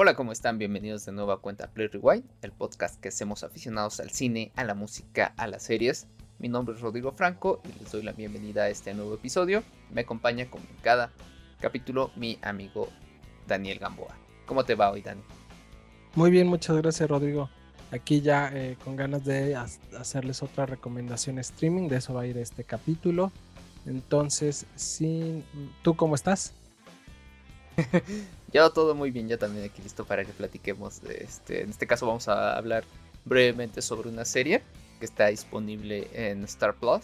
Hola, 0.00 0.14
¿cómo 0.14 0.30
están? 0.30 0.58
Bienvenidos 0.58 1.04
de 1.06 1.10
nuevo 1.10 1.32
a 1.32 1.40
Cuenta 1.40 1.72
Play 1.72 1.88
Rewind, 1.88 2.22
el 2.42 2.52
podcast 2.52 3.00
que 3.00 3.08
hacemos 3.08 3.42
aficionados 3.42 3.98
al 3.98 4.10
cine, 4.10 4.52
a 4.54 4.62
la 4.62 4.76
música, 4.76 5.34
a 5.36 5.48
las 5.48 5.64
series. 5.64 6.06
Mi 6.38 6.46
nombre 6.46 6.76
es 6.76 6.80
Rodrigo 6.80 7.10
Franco 7.10 7.60
y 7.64 7.82
les 7.82 7.90
doy 7.90 8.04
la 8.04 8.12
bienvenida 8.12 8.62
a 8.62 8.68
este 8.68 8.94
nuevo 8.94 9.14
episodio. 9.14 9.64
Me 9.90 10.02
acompaña 10.02 10.48
como 10.48 10.62
en 10.70 10.76
cada 10.82 11.10
capítulo 11.60 12.12
mi 12.14 12.38
amigo 12.42 12.88
Daniel 13.48 13.80
Gamboa. 13.80 14.14
¿Cómo 14.46 14.64
te 14.64 14.76
va 14.76 14.92
hoy, 14.92 15.02
Dani? 15.02 15.20
Muy 16.14 16.30
bien, 16.30 16.46
muchas 16.46 16.76
gracias, 16.76 17.10
Rodrigo. 17.10 17.50
Aquí 17.90 18.20
ya 18.20 18.52
eh, 18.54 18.76
con 18.84 18.94
ganas 18.94 19.24
de 19.24 19.56
hacerles 19.56 20.44
otra 20.44 20.64
recomendación 20.64 21.40
streaming, 21.40 21.88
de 21.88 21.96
eso 21.96 22.14
va 22.14 22.20
a 22.20 22.26
ir 22.28 22.38
este 22.38 22.62
capítulo. 22.62 23.32
Entonces, 23.84 24.64
sí, 24.76 25.42
¿tú 25.82 25.96
cómo 25.96 26.14
estás? 26.14 26.52
Yo 28.52 28.70
todo 28.70 28.94
muy 28.94 29.10
bien, 29.10 29.28
ya 29.28 29.36
también 29.36 29.64
aquí 29.64 29.82
listo 29.82 30.04
para 30.04 30.24
que 30.24 30.32
platiquemos. 30.32 31.02
De 31.02 31.18
este, 31.22 31.62
en 31.62 31.70
este 31.70 31.86
caso 31.86 32.06
vamos 32.06 32.28
a 32.28 32.56
hablar 32.56 32.84
brevemente 33.24 33.82
sobre 33.82 34.08
una 34.08 34.24
serie 34.24 34.62
que 34.98 35.04
está 35.04 35.26
disponible 35.26 36.08
en 36.12 36.44
Star 36.44 36.74
Plus. 36.74 37.02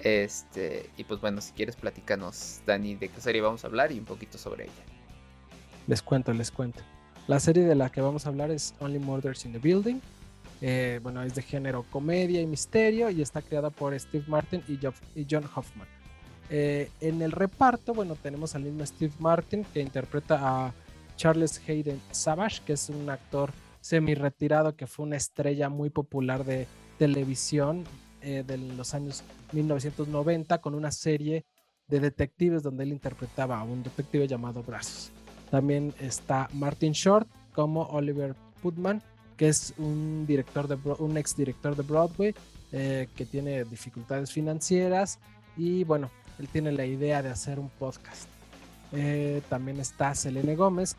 Este, 0.00 0.90
y 0.96 1.04
pues 1.04 1.20
bueno, 1.20 1.40
si 1.40 1.52
quieres 1.52 1.76
platícanos, 1.76 2.60
Dani, 2.66 2.94
de 2.96 3.08
qué 3.08 3.20
serie 3.20 3.40
vamos 3.40 3.64
a 3.64 3.68
hablar 3.68 3.92
y 3.92 3.98
un 3.98 4.04
poquito 4.04 4.38
sobre 4.38 4.64
ella. 4.64 4.72
Les 5.86 6.02
cuento, 6.02 6.32
les 6.32 6.50
cuento. 6.50 6.80
La 7.26 7.40
serie 7.40 7.64
de 7.64 7.74
la 7.74 7.90
que 7.90 8.00
vamos 8.00 8.26
a 8.26 8.30
hablar 8.30 8.50
es 8.50 8.74
Only 8.80 8.98
Murders 8.98 9.44
in 9.44 9.52
the 9.52 9.58
Building. 9.58 10.00
Eh, 10.62 11.00
bueno, 11.02 11.22
es 11.22 11.34
de 11.34 11.42
género 11.42 11.84
comedia 11.90 12.40
y 12.40 12.46
misterio 12.46 13.10
y 13.10 13.20
está 13.20 13.42
creada 13.42 13.70
por 13.70 13.98
Steve 13.98 14.24
Martin 14.26 14.62
y 14.68 15.26
John 15.28 15.44
Hoffman. 15.54 15.95
Eh, 16.50 16.90
en 17.00 17.22
el 17.22 17.32
reparto, 17.32 17.92
bueno, 17.92 18.14
tenemos 18.14 18.54
al 18.54 18.62
mismo 18.62 18.84
Steve 18.86 19.12
Martin 19.18 19.64
que 19.72 19.80
interpreta 19.80 20.38
a 20.40 20.72
Charles 21.16 21.60
Hayden 21.66 22.00
Savage, 22.10 22.62
que 22.64 22.74
es 22.74 22.88
un 22.88 23.08
actor 23.10 23.52
semi-retirado 23.80 24.76
que 24.76 24.86
fue 24.86 25.06
una 25.06 25.16
estrella 25.16 25.68
muy 25.68 25.90
popular 25.90 26.44
de 26.44 26.66
televisión 26.98 27.84
eh, 28.20 28.44
de 28.46 28.58
los 28.58 28.94
años 28.94 29.22
1990 29.52 30.60
con 30.60 30.74
una 30.74 30.90
serie 30.90 31.44
de 31.86 32.00
detectives 32.00 32.62
donde 32.62 32.84
él 32.84 32.92
interpretaba 32.92 33.58
a 33.58 33.62
un 33.62 33.82
detective 33.82 34.26
llamado 34.26 34.62
Brazos. 34.62 35.12
También 35.50 35.94
está 36.00 36.48
Martin 36.52 36.92
Short 36.92 37.28
como 37.52 37.82
Oliver 37.82 38.34
Putman, 38.62 39.02
que 39.36 39.48
es 39.48 39.72
un 39.78 40.26
director 40.26 40.66
de 40.66 40.76
un 40.98 41.16
ex 41.16 41.36
director 41.36 41.76
de 41.76 41.82
Broadway 41.82 42.34
eh, 42.72 43.08
que 43.14 43.24
tiene 43.24 43.64
dificultades 43.64 44.32
financieras 44.32 45.20
y 45.56 45.84
bueno, 45.84 46.10
él 46.38 46.48
tiene 46.48 46.72
la 46.72 46.84
idea 46.84 47.22
de 47.22 47.30
hacer 47.30 47.58
un 47.58 47.68
podcast. 47.68 48.28
Eh, 48.92 49.42
también 49.48 49.80
está 49.80 50.14
Selene 50.14 50.56
Gómez, 50.56 50.96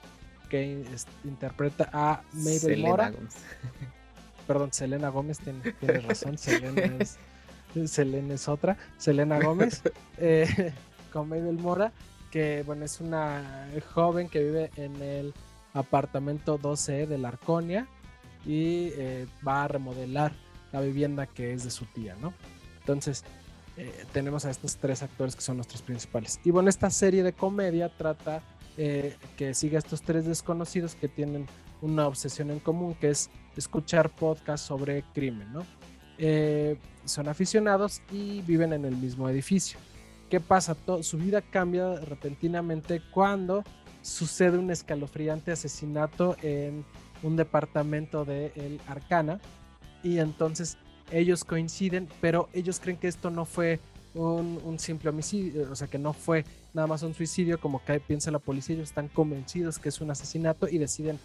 que 0.49 0.83
interpreta 1.23 1.89
a 1.93 2.21
Mabel 2.33 2.81
Mora. 2.81 3.13
Perdón, 4.47 4.71
Selena 4.71 5.09
Gómez, 5.09 5.39
tiene, 5.39 5.99
razón, 5.99 6.37
Selena 6.37 6.81
es, 6.99 7.17
Selena 7.91 8.33
es 8.33 8.47
otra. 8.47 8.77
Selena 8.97 9.39
Gómez, 9.39 9.81
eh, 10.17 10.73
con 11.11 11.29
Mabel 11.29 11.57
Mora, 11.57 11.91
que 12.31 12.63
bueno, 12.65 12.85
es 12.85 13.01
una 13.01 13.69
joven 13.93 14.29
que 14.29 14.43
vive 14.43 14.71
en 14.77 15.01
el 15.01 15.33
apartamento 15.73 16.57
12 16.57 17.07
de 17.07 17.17
la 17.17 17.29
Arconia 17.29 17.87
y 18.45 18.91
eh, 18.95 19.27
va 19.45 19.65
a 19.65 19.67
remodelar 19.67 20.33
la 20.71 20.81
vivienda 20.81 21.27
que 21.27 21.53
es 21.53 21.63
de 21.63 21.71
su 21.71 21.85
tía, 21.85 22.15
¿no? 22.21 22.33
Entonces, 22.79 23.23
eh, 23.77 24.05
tenemos 24.11 24.43
a 24.45 24.49
estos 24.49 24.77
tres 24.77 25.03
actores 25.03 25.35
que 25.35 25.41
son 25.41 25.57
nuestros 25.57 25.83
principales. 25.83 26.39
Y 26.43 26.51
bueno, 26.51 26.69
esta 26.69 26.89
serie 26.89 27.21
de 27.21 27.33
comedia 27.33 27.89
trata 27.89 28.41
eh, 28.75 29.15
que 29.37 29.53
sigue 29.53 29.75
a 29.75 29.79
estos 29.79 30.01
tres 30.01 30.25
desconocidos 30.25 30.95
que 30.95 31.07
tienen 31.07 31.45
una 31.81 32.07
obsesión 32.07 32.49
en 32.49 32.59
común, 32.59 32.95
que 32.95 33.09
es 33.11 33.29
escuchar 33.55 34.09
podcasts 34.09 34.65
sobre 34.65 35.03
crimen, 35.13 35.53
¿no? 35.53 35.63
Eh, 36.17 36.77
son 37.05 37.29
aficionados 37.29 38.01
y 38.11 38.41
viven 38.41 38.73
en 38.73 38.85
el 38.85 38.95
mismo 38.95 39.29
edificio. 39.29 39.77
¿Qué 40.29 40.39
pasa? 40.39 40.75
su 41.01 41.17
vida 41.17 41.41
cambia 41.41 41.95
repentinamente 41.99 43.01
cuando 43.13 43.63
sucede 44.01 44.57
un 44.57 44.71
escalofriante 44.71 45.51
asesinato 45.51 46.35
en 46.41 46.83
un 47.23 47.35
departamento 47.35 48.25
de 48.25 48.51
El 48.55 48.81
Arcana 48.87 49.39
y 50.03 50.17
entonces 50.17 50.77
ellos 51.11 51.43
coinciden, 51.43 52.07
pero 52.21 52.49
ellos 52.53 52.79
creen 52.79 52.97
que 52.97 53.07
esto 53.07 53.29
no 53.29 53.45
fue 53.45 53.79
un, 54.13 54.79
simple 54.79 55.09
homicidio, 55.09 55.71
o 55.71 55.75
sea, 55.75 55.87
que 55.87 55.99
no 55.99 56.13
fue 56.13 56.43
nada 56.73 56.87
más 56.87 57.03
un 57.03 57.13
suicidio 57.13 57.59
como 57.59 57.83
que 57.83 57.99
piensa 57.99 58.31
la 58.31 58.39
policía, 58.39 58.75
ellos 58.75 58.89
están 58.89 59.07
convencidos 59.07 59.79
que 59.79 59.89
es 59.89 60.01
un 60.01 60.09
asesinato 60.11 60.67
y 60.67 60.77
deciden 60.77 61.19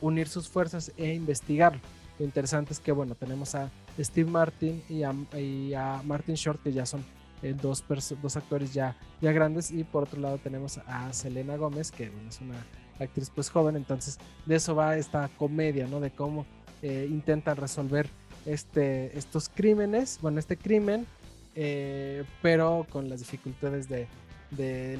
unir 0.00 0.28
sus 0.28 0.48
fuerzas 0.48 0.92
e 0.96 1.14
investigarlo. 1.14 1.80
Lo 2.18 2.24
interesante 2.24 2.72
es 2.72 2.80
que, 2.80 2.92
bueno, 2.92 3.14
tenemos 3.14 3.54
a 3.54 3.70
Steve 3.98 4.30
Martin 4.30 4.82
y 4.88 5.02
a, 5.02 6.02
Martin 6.04 6.34
Short, 6.34 6.62
que 6.62 6.72
ya 6.72 6.86
son 6.86 7.04
eh, 7.42 7.54
dos, 7.60 7.84
dos 8.22 8.36
actores 8.36 8.72
ya, 8.72 8.96
ya 9.20 9.32
grandes, 9.32 9.70
y 9.70 9.84
por 9.84 10.04
otro 10.04 10.20
lado 10.20 10.38
tenemos 10.38 10.78
a 10.86 11.12
Selena 11.12 11.56
Gómez, 11.56 11.90
que 11.90 12.04
es 12.28 12.40
una 12.40 12.64
actriz 12.98 13.30
pues 13.34 13.50
joven, 13.50 13.76
entonces 13.76 14.18
de 14.46 14.56
eso 14.56 14.74
va 14.74 14.96
esta 14.96 15.28
comedia, 15.36 15.86
¿no? 15.86 16.00
De 16.00 16.10
cómo 16.10 16.46
eh, 16.82 17.06
intentan 17.10 17.56
resolver 17.56 18.08
este, 18.46 19.16
estos 19.18 19.48
crímenes, 19.48 20.18
bueno, 20.22 20.38
este 20.38 20.56
crimen, 20.56 21.06
eh, 21.54 22.24
pero 22.42 22.86
con 22.90 23.08
las 23.08 23.20
dificultades 23.20 23.88
de, 23.88 24.06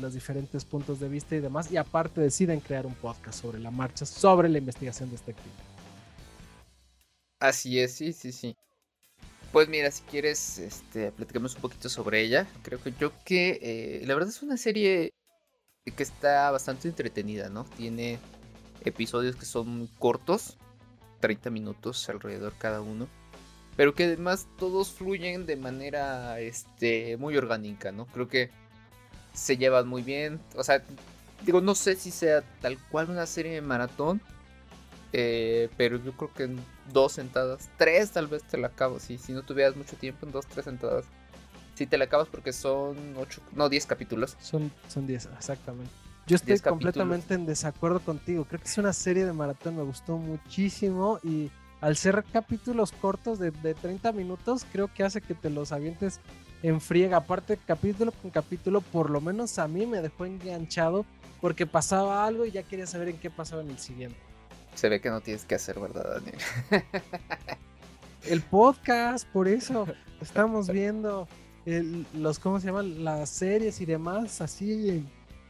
los 0.01 0.13
diferentes 0.15 0.65
puntos 0.65 0.99
de 1.01 1.09
vista 1.09 1.37
y 1.37 1.41
demás. 1.41 1.71
Y 1.71 1.77
aparte 1.77 2.21
deciden 2.21 2.61
crear 2.61 2.85
un 2.85 2.95
podcast 2.95 3.41
sobre 3.41 3.61
la 3.61 3.71
marcha, 3.71 4.05
sobre 4.05 4.49
la 4.49 4.59
investigación 4.59 5.09
de 5.09 5.17
este 5.17 5.33
crimen. 5.33 5.53
Así 7.41 7.79
es, 7.79 7.93
sí, 7.93 8.13
sí, 8.13 8.33
sí. 8.33 8.57
Pues 9.53 9.69
mira, 9.69 9.91
si 9.91 10.03
quieres, 10.03 10.59
este, 10.59 11.13
platicamos 11.13 11.55
un 11.55 11.63
poquito 11.63 11.89
sobre 11.89 12.21
ella. 12.23 12.47
Creo 12.63 12.83
que 12.83 12.93
yo 12.99 13.13
que 13.25 13.59
eh, 13.63 14.07
la 14.07 14.15
verdad 14.15 14.31
es 14.31 14.43
una 14.43 14.57
serie 14.57 15.15
que 15.85 16.03
está 16.03 16.51
bastante 16.51 16.89
entretenida, 16.89 17.49
¿no? 17.49 17.65
Tiene 17.65 18.19
episodios 18.85 19.37
que 19.37 19.47
son 19.47 19.87
cortos, 19.99 20.59
30 21.21 21.51
minutos 21.51 22.09
alrededor 22.09 22.53
cada 22.59 22.81
uno 22.81 23.07
pero 23.77 23.95
que 23.95 24.05
además 24.05 24.49
todos 24.59 24.91
fluyen 24.91 25.47
de 25.47 25.57
manera 25.57 26.41
este, 26.41 27.17
muy 27.19 27.37
orgánica, 27.37 27.93
¿no? 27.93 28.07
Creo 28.07 28.29
que 28.29 28.51
se 29.33 29.57
llevan 29.57 29.87
muy 29.87 30.03
bien, 30.03 30.41
o 30.57 30.65
sea, 30.65 30.83
digo, 31.45 31.61
no 31.61 31.75
sé 31.75 31.95
si 31.95 32.11
sea 32.11 32.43
tal 32.61 32.79
cual 32.91 33.11
una 33.11 33.27
serie 33.27 33.53
de 33.53 33.61
maratón, 33.61 34.21
eh, 35.13 35.69
pero 35.77 35.99
yo 36.03 36.13
creo 36.13 36.33
que 36.33 36.45
en 36.45 36.65
dos 36.93 37.13
sentadas, 37.13 37.69
tres 37.77 38.11
tal 38.13 38.27
vez 38.27 38.43
te 38.45 38.57
la 38.57 38.69
acabo, 38.69 38.99
sí, 38.99 39.19
si 39.19 39.33
no 39.33 39.43
tuvieras 39.43 39.77
mucho 39.77 39.97
tiempo, 39.97 40.27
en 40.27 40.33
dos, 40.33 40.47
tres 40.47 40.65
sentadas. 40.65 41.05
Sí, 41.75 41.87
te 41.87 41.99
la 41.99 42.07
acabas 42.07 42.29
porque 42.29 42.55
son 42.55 42.97
ocho, 43.19 43.43
no, 43.53 43.69
diez 43.69 43.85
capítulos. 43.85 44.35
Son, 44.41 44.73
son 44.89 45.07
diez, 45.07 45.29
exactamente. 45.37 45.93
Yo 46.27 46.37
estoy 46.37 46.59
completamente 46.59 47.35
en 47.35 47.45
desacuerdo 47.47 48.01
contigo. 48.01 48.47
Creo 48.47 48.61
que 48.61 48.67
es 48.67 48.79
una 48.79 48.95
serie 48.95 49.27
de 49.27 49.33
maratón, 49.33 49.77
me 49.77 49.83
gustó 49.83 50.17
muchísimo 50.17 51.21
y 51.23 51.51
al 51.81 51.97
ser 51.97 52.25
capítulos 52.33 52.93
cortos 52.93 53.39
de, 53.39 53.51
30 53.51 54.13
minutos, 54.13 54.67
creo 54.73 54.93
que 54.93 55.05
hace 55.05 55.21
que 55.21 55.35
te 55.35 55.51
los 55.51 55.73
avientes 55.73 56.21
en 56.63 56.81
friega. 56.81 57.19
Aparte, 57.19 57.59
capítulo 57.67 58.13
con 58.13 58.31
capítulo, 58.31 58.81
por 58.81 59.11
lo 59.11 59.21
menos 59.21 59.59
a 59.59 59.69
mí 59.69 59.87
me 59.87 60.01
dejó 60.01 60.25
enganchado 60.25 61.05
porque 61.41 61.67
pasaba 61.67 62.25
algo 62.25 62.47
y 62.47 62.51
ya 62.51 62.63
quería 62.63 62.87
saber 62.87 63.09
en 63.09 63.19
qué 63.19 63.31
pasaba 63.31 63.63
en 63.63 63.71
el 63.71 63.79
siguiente. 63.79 64.19
Se 64.75 64.89
ve 64.89 65.01
que 65.01 65.11
no 65.11 65.21
tienes 65.21 65.45
que 65.45 65.55
hacer, 65.55 65.79
¿verdad, 65.79 66.21
Daniel? 66.21 66.39
el 68.25 68.43
podcast, 68.43 69.27
por 69.29 69.49
eso 69.49 69.87
estamos 70.21 70.69
viendo 70.69 71.29
los, 72.15 72.39
¿cómo 72.39 72.61
se 72.61 72.67
llaman? 72.67 73.05
Las 73.05 73.29
series 73.29 73.81
y 73.81 73.87
demás, 73.87 74.41
así 74.41 75.05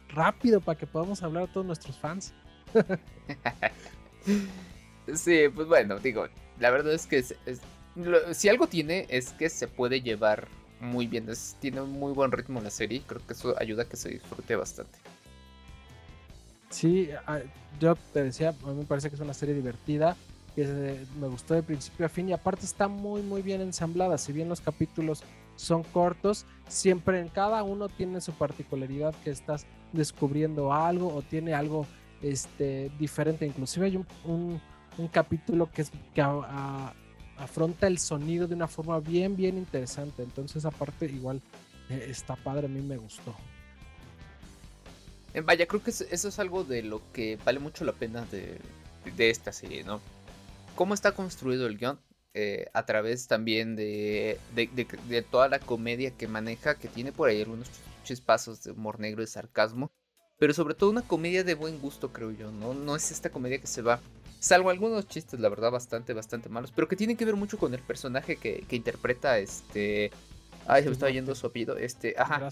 rápido 0.09 0.61
para 0.61 0.79
que 0.79 0.87
podamos 0.87 1.23
hablar 1.23 1.45
a 1.45 1.53
todos 1.53 1.67
nuestros 1.67 1.99
fans. 1.99 2.33
Sí, 5.15 5.45
pues 5.55 5.69
bueno, 5.69 5.99
digo, 5.99 6.27
la 6.59 6.71
verdad 6.71 6.93
es 6.93 7.07
que 7.07 7.25
si 8.35 8.49
algo 8.49 8.67
tiene 8.67 9.07
es 9.09 9.31
que 9.31 9.49
se 9.49 9.69
puede 9.69 10.01
llevar 10.01 10.49
muy 10.81 11.07
bien, 11.07 11.29
tiene 11.61 11.81
un 11.81 11.93
muy 11.93 12.13
buen 12.13 12.33
ritmo 12.33 12.61
la 12.61 12.71
serie, 12.71 13.03
creo 13.07 13.25
que 13.27 13.33
eso 13.33 13.55
ayuda 13.59 13.85
a 13.85 13.89
que 13.89 13.97
se 13.97 14.11
disfrute 14.11 14.57
bastante. 14.57 14.99
Sí, 16.71 17.09
yo 17.81 17.97
te 18.13 18.25
decía, 18.25 18.51
a 18.51 18.67
mí 18.67 18.75
me 18.75 18.85
parece 18.85 19.09
que 19.09 19.15
es 19.15 19.21
una 19.21 19.33
serie 19.33 19.55
divertida, 19.55 20.17
que 20.55 20.99
me 21.21 21.29
gustó 21.29 21.55
de 21.55 21.63
principio 21.63 22.07
a 22.07 22.09
fin 22.09 22.29
y 22.29 22.33
aparte 22.33 22.65
está 22.65 22.89
muy 22.89 23.23
muy 23.23 23.43
bien 23.43 23.61
ensamblada, 23.61 24.19
si 24.19 24.33
bien 24.33 24.49
los 24.49 24.61
capítulos 24.61 25.23
son 25.55 25.83
cortos, 25.85 26.47
siempre 26.69 27.21
en 27.21 27.29
cada 27.29 27.63
uno 27.63 27.89
tiene 27.89 28.21
su 28.21 28.33
particularidad 28.33 29.15
que 29.23 29.31
estás 29.31 29.67
descubriendo 29.93 30.73
algo 30.73 31.15
o 31.15 31.23
tiene 31.23 31.55
algo 31.55 31.87
este, 32.23 32.91
diferente, 32.99 33.47
inclusive 33.47 33.87
hay 33.87 33.97
un 34.25 34.61
capítulo 35.09 35.71
que, 35.71 35.85
que 36.15 36.23
afronta 37.39 37.87
el 37.87 37.99
sonido 37.99 38.47
de 38.47 38.55
una 38.55 38.69
forma 38.69 38.99
bien, 39.01 39.37
bien 39.37 39.59
interesante. 39.59 40.23
Entonces, 40.23 40.65
aparte, 40.65 41.07
igual 41.07 41.41
eh, 41.91 42.07
está 42.11 42.37
padre, 42.37 42.67
a 42.67 42.69
mí 42.69 42.81
me 42.81 42.97
gustó. 42.97 43.35
Eh, 45.35 45.43
vaya, 45.43 45.67
creo 45.67 45.83
que 45.83 45.91
eso 45.91 46.05
es 46.29 46.39
algo 46.39 46.65
de 46.65 46.83
lo 46.83 47.03
que 47.13 47.39
vale 47.45 47.59
mucho 47.59 47.85
la 47.85 47.93
pena 47.93 48.27
de, 48.31 48.59
esta 49.19 49.53
serie, 49.53 49.85
¿no? 49.85 50.01
Cómo 50.75 50.95
está 50.95 51.13
construido 51.13 51.67
el 51.67 51.79
guion 51.79 52.01
eh, 52.35 52.67
a 52.73 52.85
través 52.87 53.29
también 53.29 53.77
de, 53.77 54.41
de, 54.55 55.23
toda 55.23 55.49
la 55.49 55.59
comedia 55.59 56.11
que 56.11 56.27
maneja, 56.27 56.77
que 56.77 56.89
tiene 56.89 57.13
por 57.13 57.29
ahí 57.29 57.41
algunos 57.41 57.69
chispazos 58.03 58.63
de 58.63 58.73
humor 58.73 58.99
negro 58.99 59.23
y 59.23 59.27
sarcasmo, 59.27 59.91
pero 60.39 60.55
sobre 60.55 60.75
todo 60.75 60.91
una 60.91 61.03
comedia 61.03 61.45
de 61.45 61.55
buen 61.55 61.81
gusto, 61.81 62.13
creo 62.13 62.31
yo, 62.31 62.51
¿no? 62.51 62.75
No 62.75 62.97
es 62.97 63.11
esta 63.11 63.31
comedia 63.31 63.59
que 63.59 63.67
se 63.67 63.83
va 63.83 64.01
Salvo 64.39 64.71
algunos 64.71 65.09
chistes, 65.09 65.41
la 65.41 65.49
verdad, 65.49 65.71
bastante, 65.71 66.13
bastante 66.13 66.49
malos. 66.49 66.73
Pero 66.75 66.89
que 66.89 66.97
tienen 66.97 67.17
que 67.17 67.25
ver 67.25 67.37
mucho 67.37 67.59
con 67.59 67.75
el 67.75 67.81
personaje 67.81 68.37
que, 68.37 68.65
interpreta 68.71 69.39
este. 69.39 70.11
Ay, 70.69 70.83
se 70.83 70.89
me 70.89 70.95
estaba 70.95 71.13
yendo 71.13 71.35
su 71.35 71.47
apellido. 71.47 71.77
Este, 71.77 72.15
ajá. 72.19 72.51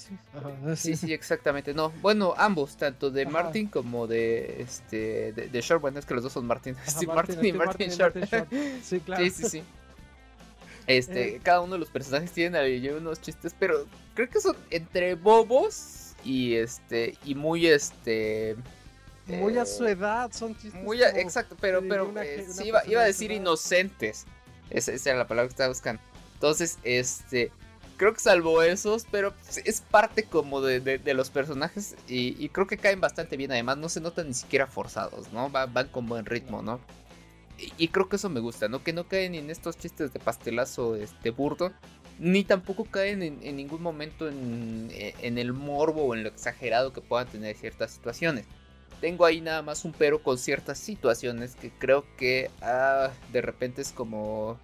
Sí, 0.77 0.97
sí, 0.97 1.13
exactamente. 1.13 1.75
No, 1.75 1.91
bueno, 2.01 2.35
ambos, 2.37 2.77
tanto 2.77 3.11
de 3.11 3.27
Martin 3.27 3.67
como 3.67 4.07
de 4.07 4.63
este 4.63 5.33
de, 5.33 5.49
de 5.49 5.61
Short. 5.61 5.83
Bueno, 5.83 5.99
es 5.99 6.07
que 6.07 6.15
los 6.15 6.23
dos 6.23 6.33
son 6.33 6.47
Martin. 6.47 6.77
Steve 6.87 7.13
Martin, 7.13 7.45
y 7.45 7.53
Martin, 7.53 7.91
Short. 7.91 8.17
Sí, 8.83 9.01
claro. 9.05 9.25
Sí, 9.25 9.31
sí, 9.31 9.49
sí. 9.49 9.63
Este, 10.87 11.37
eh. 11.37 11.41
cada 11.43 11.61
uno 11.63 11.75
de 11.75 11.79
los 11.79 11.89
personajes 11.89 12.31
tienen 12.31 12.61
ahí 12.61 12.87
unos 12.89 13.21
chistes, 13.21 13.55
pero 13.59 13.87
creo 14.15 14.29
que 14.29 14.41
son 14.41 14.57
entre 14.71 15.15
bobos 15.15 16.15
y 16.25 16.55
este 16.55 17.17
y 17.25 17.35
muy 17.35 17.67
este 17.67 18.57
muy 19.27 19.57
a 19.59 19.67
su 19.67 19.87
edad, 19.87 20.31
son 20.33 20.55
chistes. 20.55 20.83
Muy 20.83 21.03
exacto, 21.03 21.57
pero, 21.61 21.81
pero 21.89 22.13
eh, 22.21 22.47
iba, 22.65 22.81
a 22.81 23.05
decir 23.05 23.33
inocentes. 23.33 24.27
Esa, 24.71 24.93
era 24.93 25.19
la 25.19 25.27
palabra 25.27 25.49
que 25.49 25.53
estaba 25.53 25.69
buscando. 25.69 26.03
Entonces, 26.35 26.79
este. 26.83 27.51
Creo 27.97 28.13
que 28.13 28.19
salvo 28.19 28.61
esos, 28.61 29.07
pero 29.09 29.33
es 29.65 29.81
parte 29.81 30.25
como 30.25 30.61
de, 30.61 31.15
los 31.15 31.31
personajes 31.31 31.95
y, 32.09 32.49
creo 32.49 32.67
que 32.67 32.77
caen 32.77 33.01
bastante 33.01 33.37
bien. 33.37 33.53
Además, 33.53 33.79
no 33.79 33.89
se 33.89 34.01
notan 34.01 34.27
ni 34.27 34.35
siquiera 34.35 34.67
forzados, 34.67 35.33
¿no? 35.33 35.49
van 35.49 35.89
con 35.89 36.07
buen 36.07 36.27
ritmo, 36.27 36.61
¿no? 36.61 36.81
Y, 37.79 37.89
creo 37.89 38.09
que 38.09 38.17
eso 38.17 38.29
me 38.29 38.41
gusta, 38.41 38.69
¿no? 38.69 38.83
Que 38.83 38.93
no 38.93 39.07
caen 39.07 39.37
en 39.37 39.49
estos 39.49 39.79
chistes 39.79 40.13
de 40.13 40.19
pastelazo 40.19 40.97
este, 40.97 41.31
burdo, 41.31 41.73
ni 42.19 42.43
tampoco 42.43 42.85
caen 42.85 43.23
en, 43.23 43.57
ningún 43.57 43.81
momento 43.81 44.29
en, 44.29 44.89
en, 44.93 45.39
el 45.39 45.53
morbo 45.53 46.03
o 46.03 46.15
en 46.17 46.25
lo 46.25 46.31
exagerado 46.31 46.93
que 46.93 47.01
puedan 47.01 47.29
tener 47.29 47.57
ciertas 47.57 47.93
situaciones. 47.93 48.47
Tengo 49.05 49.27
ahí 49.27 49.43
nada 49.43 49.61
más 49.61 49.85
un 49.85 49.93
pero 49.93 50.23
con 50.23 50.39
ciertas 50.39 50.79
situaciones 50.79 51.57
que 51.57 51.71
creo 51.71 52.07
que 52.17 52.51
ah, 52.63 53.11
de 53.35 53.43
repente 53.43 53.83
es 53.83 53.93
como 53.93 54.59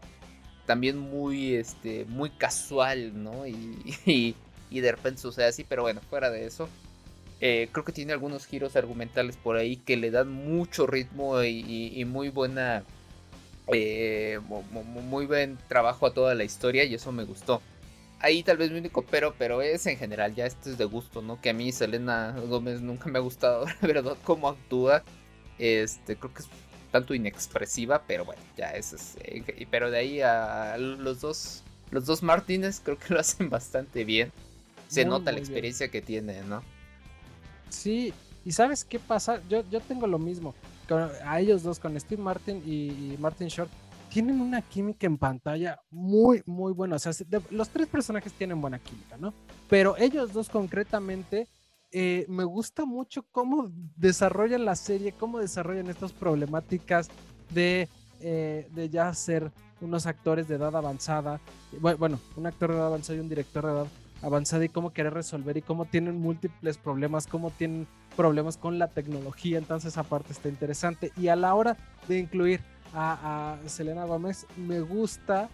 también 0.65 0.97
muy, 0.97 1.57
este, 1.57 2.07
muy 2.07 2.31
casual, 2.31 3.23
¿no? 3.23 3.45
Y, 3.47 4.35
y, 4.71 4.81
de 4.81 4.93
repente 4.93 5.21
sucede 5.21 5.45
así, 5.45 5.63
pero 5.63 5.83
bueno, 5.83 6.01
fuera 6.09 6.31
de 6.31 6.47
eso. 6.47 6.71
Eh, 7.43 7.69
creo 7.71 7.85
que 7.85 7.93
tiene 7.93 8.15
algunos 8.15 8.47
giros 8.47 8.77
argumentales 8.77 9.37
por 9.37 9.57
ahí 9.57 9.77
que 9.77 9.99
le 9.99 10.11
dan 10.11 10.31
mucho 10.31 10.87
ritmo 10.87 11.43
y, 11.43 12.03
muy 12.07 12.31
buena 12.31 12.83
eh, 13.71 14.41
muy 14.73 15.27
buen 15.27 15.59
trabajo 15.69 16.07
a 16.07 16.15
toda 16.15 16.35
la 16.35 16.45
historia 16.45 16.85
y 16.85 16.95
eso 16.95 17.13
me 17.13 17.25
gustó 17.25 17.61
ahí 18.21 18.43
tal 18.43 18.57
vez 18.57 18.71
mi 18.71 18.79
único 18.79 19.03
pero, 19.03 19.35
pero 19.37 19.63
es 19.63 19.87
en 19.87 19.97
general, 19.97 20.35
ya 20.35 20.47
esto 20.47 20.71
es 20.71 20.79
de 20.79 20.85
gusto, 20.85 21.23
¿no? 21.23 21.41
Que 21.41 21.51
a 21.51 21.53
mí 21.53 21.73
Selena 21.73 22.37
Gómez 22.49 22.81
nunca 22.81 23.09
me 23.09 23.19
ha 23.19 23.23
gustado, 23.23 23.67
la 23.81 23.89
verdad, 23.89 24.17
cómo 24.25 24.49
actúa. 24.49 25.03
Este, 25.59 26.17
creo 26.17 26.33
que 26.33 26.43
es 26.43 26.49
tanto 26.91 27.15
inexpresiva, 27.15 28.03
pero 28.07 28.25
bueno, 28.25 28.41
ya 28.57 28.71
eso 28.71 28.97
es. 28.97 29.17
Eh, 29.21 29.67
pero 29.71 29.91
de 29.91 29.99
ahí 29.99 30.21
a 30.21 30.77
los 30.79 31.21
dos, 31.21 31.63
los 31.91 32.07
dos 32.07 32.23
Martínez 32.23 32.81
creo 32.83 32.99
que 32.99 33.15
lo 33.15 33.21
hacen 33.21 33.51
bastante 33.51 34.05
bien. 34.05 34.33
Se 34.89 35.05
nota 35.05 35.31
la 35.31 35.39
experiencia 35.39 35.89
que 35.89 36.03
tiene, 36.03 36.43
¿no? 36.43 36.65
Sí, 37.69 38.13
y 38.45 38.51
¿sabes 38.51 38.85
qué 38.85 38.99
pasa? 38.99 39.41
Yo, 39.49 39.63
yo 39.71 39.81
tengo 39.81 40.09
lo 40.09 40.19
mismo. 40.19 40.55
a 41.25 41.41
ellos 41.41 41.63
dos, 41.63 41.79
con 41.79 41.99
Steve 42.01 42.21
Martin 42.21 42.61
y 42.67 43.17
Martin 43.21 43.47
Short, 43.47 43.71
tienen 44.11 44.41
una 44.41 44.61
química 44.61 45.07
en 45.07 45.17
pantalla 45.17 45.81
muy, 45.91 46.43
muy 46.45 46.73
buena. 46.73 46.97
O 46.97 46.99
sea, 46.99 47.13
los 47.51 47.69
tres 47.71 47.87
personajes 47.87 48.33
tienen 48.33 48.61
buena 48.61 48.79
química, 48.79 49.17
¿no? 49.17 49.33
Pero 49.69 49.97
ellos 49.97 50.33
dos 50.33 50.49
concretamente, 50.49 51.49
eh, 51.93 52.27
me 52.29 52.45
gusta 52.45 52.85
mucho 52.85 53.25
cómo 53.31 53.71
desarrollan 53.97 54.65
la 54.65 54.77
serie, 54.77 55.13
cómo 55.13 55.39
desarrollan 55.39 55.89
estas 55.89 56.13
problemáticas 56.13 57.09
de, 57.51 57.89
eh, 58.21 58.69
de 58.73 58.89
ya 58.91 59.15
ser 59.15 59.51
unos 59.81 60.07
actores 60.07 60.49
de 60.49 60.57
edad 60.57 60.75
avanzada. 60.77 61.41
Bueno, 61.81 62.21
un 62.37 62.47
actor 62.47 62.71
de 62.71 62.77
edad 62.77 62.89
avanzada 62.89 63.17
y 63.17 63.21
un 63.21 63.29
director 63.29 63.65
de 63.65 63.73
edad 63.73 63.87
avanzada 64.23 64.65
y 64.65 64.69
cómo 64.69 64.93
querer 64.93 65.15
resolver 65.15 65.57
y 65.57 65.63
cómo 65.63 65.87
tienen 65.87 66.21
múltiples 66.21 66.77
problemas, 66.77 67.27
cómo 67.27 67.51
tienen 67.51 67.87
problemas 68.17 68.57
con 68.57 68.79
la 68.79 68.89
tecnología. 68.89 69.57
Entonces, 69.57 69.93
esa 69.93 70.03
parte 70.03 70.33
está 70.33 70.49
interesante. 70.49 71.13
Y 71.17 71.29
a 71.29 71.37
la 71.37 71.55
hora 71.55 71.77
de 72.09 72.19
incluir 72.19 72.61
a, 72.95 73.59
Selena 73.67 74.05
Gómez 74.05 74.47
me 74.57 74.81
gusta 74.81 75.49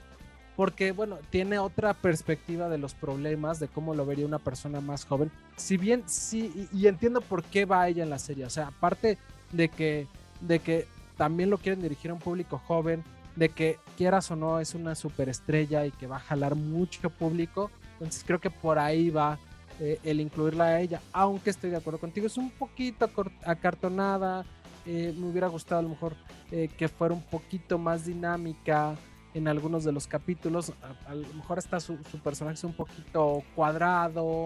porque, 0.57 0.93
bueno, 0.93 1.19
tiene 1.29 1.59
otra 1.59 1.93
perspectiva 1.93 2.71
de 2.71 2.79
los 2.79 2.95
problemas, 2.95 3.61
de 3.61 3.69
cómo 3.69 3.95
lo 3.95 4.07
vería 4.07 4.25
una 4.25 4.39
persona 4.39 4.81
más 4.81 5.05
joven. 5.05 5.31
Si 5.57 5.77
bien 5.77 6.03
sí, 6.07 6.69
y, 6.73 6.87
entiendo 6.87 7.21
por 7.21 7.43
qué 7.43 7.67
va 7.67 7.89
ella 7.89 8.03
en 8.03 8.11
la 8.11 8.19
serie, 8.19 8.47
o 8.47 8.51
sea, 8.51 8.69
aparte 8.69 9.19
de 9.53 9.69
que, 9.69 10.07
de 10.41 10.61
que 10.61 10.87
también 11.19 11.51
lo 11.51 11.59
quieren 11.59 11.83
dirigir 11.83 12.11
a 12.11 12.15
un 12.15 12.21
público 12.21 12.59
joven, 12.67 13.05
de 13.37 13.51
que 13.51 13.79
quieras 13.99 14.31
o 14.31 14.37
no 14.37 14.59
es 14.59 14.75
una 14.75 14.95
superestrella 14.95 15.85
y 15.85 15.91
que 15.91 16.07
va 16.07 16.17
a 16.17 16.21
jalar 16.21 16.55
mucho 16.55 17.11
público, 17.11 17.71
entonces 17.93 18.25
creo 18.27 18.41
que 18.41 18.51
por 18.51 18.79
ahí 18.79 19.11
va 19.11 19.39
eh, 19.79 20.01
el 20.05 20.23
incluirla 20.23 20.65
a 20.65 20.81
ella, 20.81 21.03
aunque 21.13 21.51
estoy 21.51 21.69
de 21.69 21.77
acuerdo 21.77 22.01
contigo, 22.01 22.27
es 22.27 22.39
un 22.39 22.51
poquito 22.51 23.11
acartonada, 23.45 24.47
eh, 24.87 25.15
me 25.17 25.27
hubiera 25.27 25.49
gustado 25.49 25.81
a 25.81 25.83
lo 25.83 25.89
mejor 25.89 26.15
eh, 26.51 26.69
que 26.77 26.89
fuera 26.89 27.15
un 27.15 27.23
poquito 27.23 27.79
más 27.79 28.07
dinámica 28.07 28.97
en 29.35 29.49
algunos 29.49 29.85
de 29.85 29.93
los 29.93 30.07
capítulos. 30.07 30.73
A, 31.07 31.15
lo 31.15 31.29
mejor 31.35 31.59
hasta 31.59 31.79
su, 31.79 31.97
personaje 32.25 32.55
es 32.55 32.65
un 32.65 32.73
poquito 32.73 33.43
cuadrado. 33.55 34.45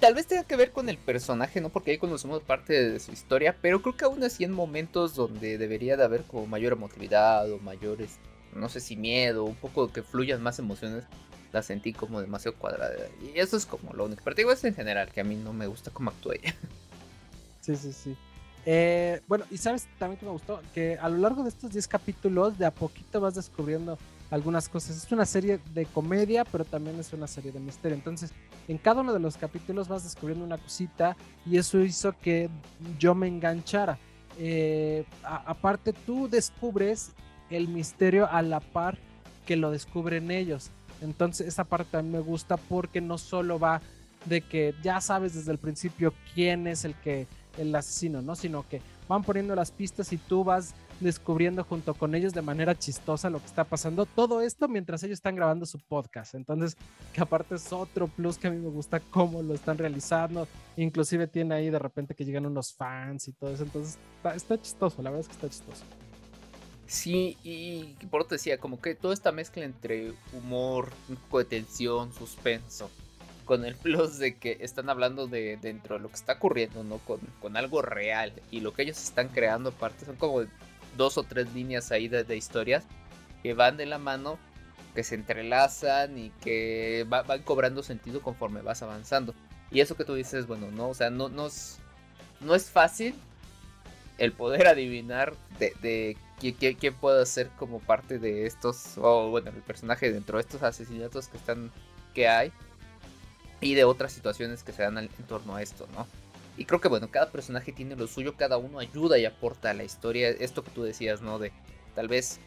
Tal 0.00 0.14
vez 0.14 0.26
tenga 0.26 0.42
que 0.42 0.56
ver 0.56 0.72
con 0.72 0.88
el 0.88 0.98
personaje, 0.98 1.60
¿no? 1.60 1.68
Porque 1.68 1.92
ahí 1.92 1.98
conocemos 1.98 2.42
parte 2.42 2.90
de 2.90 2.98
su 2.98 3.12
historia, 3.12 3.56
pero 3.60 3.82
creo 3.82 3.96
que 3.96 4.04
aún 4.04 4.24
así 4.24 4.42
en 4.42 4.52
momentos 4.52 5.14
donde 5.14 5.58
debería 5.58 5.96
de 5.96 6.04
haber 6.04 6.24
como 6.24 6.46
mayor 6.46 6.72
emotividad 6.72 7.50
o 7.52 7.58
mayores, 7.58 8.18
no 8.52 8.68
sé 8.68 8.80
si 8.80 8.96
miedo, 8.96 9.44
un 9.44 9.54
poco 9.54 9.92
que 9.92 10.02
fluyan 10.02 10.42
más 10.42 10.58
emociones, 10.58 11.04
la 11.52 11.62
sentí 11.62 11.92
como 11.92 12.20
demasiado 12.20 12.56
cuadrada. 12.58 12.96
Y 13.22 13.38
eso 13.38 13.56
es 13.56 13.64
como 13.64 13.92
lo 13.92 14.06
único. 14.06 14.22
Pero 14.24 14.34
digo, 14.34 14.50
es 14.50 14.64
en 14.64 14.74
general, 14.74 15.12
que 15.12 15.20
a 15.20 15.24
mí 15.24 15.36
no 15.36 15.52
me 15.52 15.68
gusta 15.68 15.92
cómo 15.92 16.10
actúa 16.10 16.34
ella. 16.34 16.54
Sí, 17.60 17.76
sí, 17.76 17.92
sí. 17.92 18.16
Eh, 18.66 19.20
bueno, 19.28 19.44
y 19.50 19.58
sabes 19.58 19.86
también 19.98 20.18
que 20.18 20.26
me 20.26 20.32
gustó 20.32 20.60
que 20.72 20.98
a 20.98 21.08
lo 21.08 21.18
largo 21.18 21.42
de 21.42 21.50
estos 21.50 21.70
10 21.70 21.86
capítulos, 21.86 22.58
de 22.58 22.66
a 22.66 22.70
poquito 22.70 23.20
vas 23.20 23.34
descubriendo 23.34 23.98
algunas 24.30 24.68
cosas. 24.68 24.96
Es 24.96 25.12
una 25.12 25.26
serie 25.26 25.60
de 25.74 25.86
comedia, 25.86 26.44
pero 26.44 26.64
también 26.64 26.98
es 26.98 27.12
una 27.12 27.26
serie 27.26 27.52
de 27.52 27.60
misterio. 27.60 27.96
Entonces, 27.96 28.32
en 28.68 28.78
cada 28.78 29.02
uno 29.02 29.12
de 29.12 29.20
los 29.20 29.36
capítulos 29.36 29.88
vas 29.88 30.04
descubriendo 30.04 30.44
una 30.44 30.58
cosita 30.58 31.16
y 31.46 31.58
eso 31.58 31.80
hizo 31.80 32.14
que 32.18 32.48
yo 32.98 33.14
me 33.14 33.28
enganchara. 33.28 33.98
Eh, 34.38 35.04
aparte, 35.22 35.92
tú 35.92 36.28
descubres 36.28 37.12
el 37.50 37.68
misterio 37.68 38.28
a 38.30 38.42
la 38.42 38.60
par 38.60 38.98
que 39.46 39.56
lo 39.56 39.70
descubren 39.70 40.30
ellos. 40.30 40.70
Entonces, 41.02 41.46
esa 41.46 41.64
parte 41.64 41.92
también 41.92 42.12
me 42.12 42.26
gusta 42.26 42.56
porque 42.56 43.00
no 43.00 43.18
solo 43.18 43.58
va 43.58 43.82
de 44.24 44.40
que 44.40 44.74
ya 44.82 45.02
sabes 45.02 45.34
desde 45.34 45.52
el 45.52 45.58
principio 45.58 46.14
quién 46.34 46.66
es 46.66 46.86
el 46.86 46.94
que 46.94 47.26
el 47.58 47.74
asesino, 47.74 48.22
¿no? 48.22 48.36
Sino 48.36 48.66
que 48.68 48.80
van 49.08 49.22
poniendo 49.22 49.54
las 49.54 49.70
pistas 49.70 50.12
y 50.12 50.16
tú 50.16 50.44
vas 50.44 50.74
descubriendo 51.00 51.64
junto 51.64 51.94
con 51.94 52.14
ellos 52.14 52.32
de 52.32 52.42
manera 52.42 52.78
chistosa 52.78 53.30
lo 53.30 53.40
que 53.40 53.46
está 53.46 53.64
pasando. 53.64 54.06
Todo 54.06 54.40
esto 54.40 54.68
mientras 54.68 55.02
ellos 55.02 55.18
están 55.18 55.36
grabando 55.36 55.66
su 55.66 55.78
podcast. 55.80 56.34
Entonces, 56.34 56.76
que 57.12 57.20
aparte 57.20 57.56
es 57.56 57.72
otro 57.72 58.08
plus 58.08 58.38
que 58.38 58.48
a 58.48 58.50
mí 58.50 58.58
me 58.58 58.68
gusta 58.68 59.00
cómo 59.00 59.42
lo 59.42 59.54
están 59.54 59.78
realizando. 59.78 60.46
Inclusive 60.76 61.26
tiene 61.26 61.54
ahí 61.54 61.70
de 61.70 61.78
repente 61.78 62.14
que 62.14 62.24
llegan 62.24 62.46
unos 62.46 62.72
fans 62.74 63.28
y 63.28 63.32
todo 63.32 63.50
eso. 63.50 63.64
Entonces, 63.64 63.98
está, 64.34 64.60
chistoso, 64.60 65.02
la 65.02 65.10
verdad 65.10 65.20
es 65.20 65.28
que 65.28 65.34
está 65.34 65.48
chistoso. 65.48 65.84
Sí, 66.86 67.36
y 67.42 67.94
por 68.10 68.20
otro 68.20 68.36
decía, 68.36 68.58
como 68.58 68.80
que 68.80 68.94
toda 68.94 69.14
esta 69.14 69.32
mezcla 69.32 69.64
entre 69.64 70.12
humor, 70.32 70.90
un 71.08 71.16
poco 71.16 71.38
de 71.38 71.46
tensión, 71.46 72.12
suspenso, 72.12 72.90
con 73.44 73.64
el 73.64 73.74
plus 73.74 74.18
de 74.18 74.36
que 74.36 74.58
están 74.60 74.88
hablando 74.90 75.26
de 75.26 75.58
dentro 75.60 75.96
de 75.96 76.02
lo 76.02 76.08
que 76.08 76.16
está 76.16 76.34
ocurriendo, 76.34 76.82
¿no? 76.84 76.98
Con, 76.98 77.56
algo 77.56 77.82
real. 77.82 78.32
Y 78.50 78.60
lo 78.60 78.72
que 78.72 78.82
ellos 78.82 79.02
están 79.02 79.28
creando 79.28 79.70
aparte 79.70 80.04
son 80.04 80.16
como 80.16 80.42
dos 80.96 81.18
o 81.18 81.22
tres 81.24 81.52
líneas 81.54 81.92
ahí 81.92 82.08
de, 82.08 82.36
historias 82.36 82.84
que 83.42 83.54
van 83.54 83.76
de 83.76 83.86
la 83.86 83.98
mano, 83.98 84.38
que 84.94 85.04
se 85.04 85.14
entrelazan 85.14 86.18
y 86.18 86.30
que 86.42 87.04
van 87.08 87.42
cobrando 87.42 87.82
sentido 87.82 88.22
conforme 88.22 88.62
vas 88.62 88.82
avanzando. 88.82 89.34
Y 89.70 89.80
eso 89.80 89.96
que 89.96 90.04
tú 90.04 90.14
dices, 90.14 90.46
bueno, 90.46 90.70
no, 90.70 90.88
o 90.88 90.94
sea, 90.94 91.10
no, 91.10 91.28
no, 91.28 91.46
es, 91.46 91.78
no 92.40 92.54
es 92.54 92.70
fácil 92.70 93.14
el 94.18 94.32
poder 94.32 94.68
adivinar 94.68 95.34
de, 95.58 95.74
de 95.82 96.16
quién, 96.52 96.94
puede 96.94 97.26
ser 97.26 97.48
como 97.58 97.80
parte 97.80 98.18
de 98.18 98.46
estos, 98.46 98.96
o 98.98 99.30
bueno, 99.30 99.50
el 99.50 99.62
personaje 99.62 100.12
dentro 100.12 100.38
de 100.38 100.42
estos 100.42 100.62
asesinatos 100.62 101.28
que 101.28 101.36
están, 101.36 101.70
que 102.14 102.28
hay 102.28 102.52
y 103.60 103.74
de 103.74 103.84
otras 103.84 104.12
situaciones 104.12 104.62
que 104.62 104.72
se 104.72 104.82
dan 104.82 104.98
en 104.98 105.08
torno 105.26 105.56
a 105.56 105.62
esto, 105.62 105.88
¿no? 105.94 106.06
Y 106.56 106.66
creo 106.66 106.80
que 106.80 106.88
bueno, 106.88 107.10
cada 107.10 107.30
personaje 107.30 107.72
tiene 107.72 107.96
lo 107.96 108.06
suyo, 108.06 108.36
cada 108.36 108.58
uno 108.58 108.78
ayuda 108.78 109.18
y 109.18 109.24
aporta 109.24 109.70
a 109.70 109.74
la 109.74 109.84
historia. 109.84 110.28
Esto 110.28 110.62
que 110.62 110.70
tú 110.70 110.82
decías, 110.82 111.20
¿no? 111.20 111.38
De 111.38 111.52
tal 111.94 112.08
vez 112.08 112.38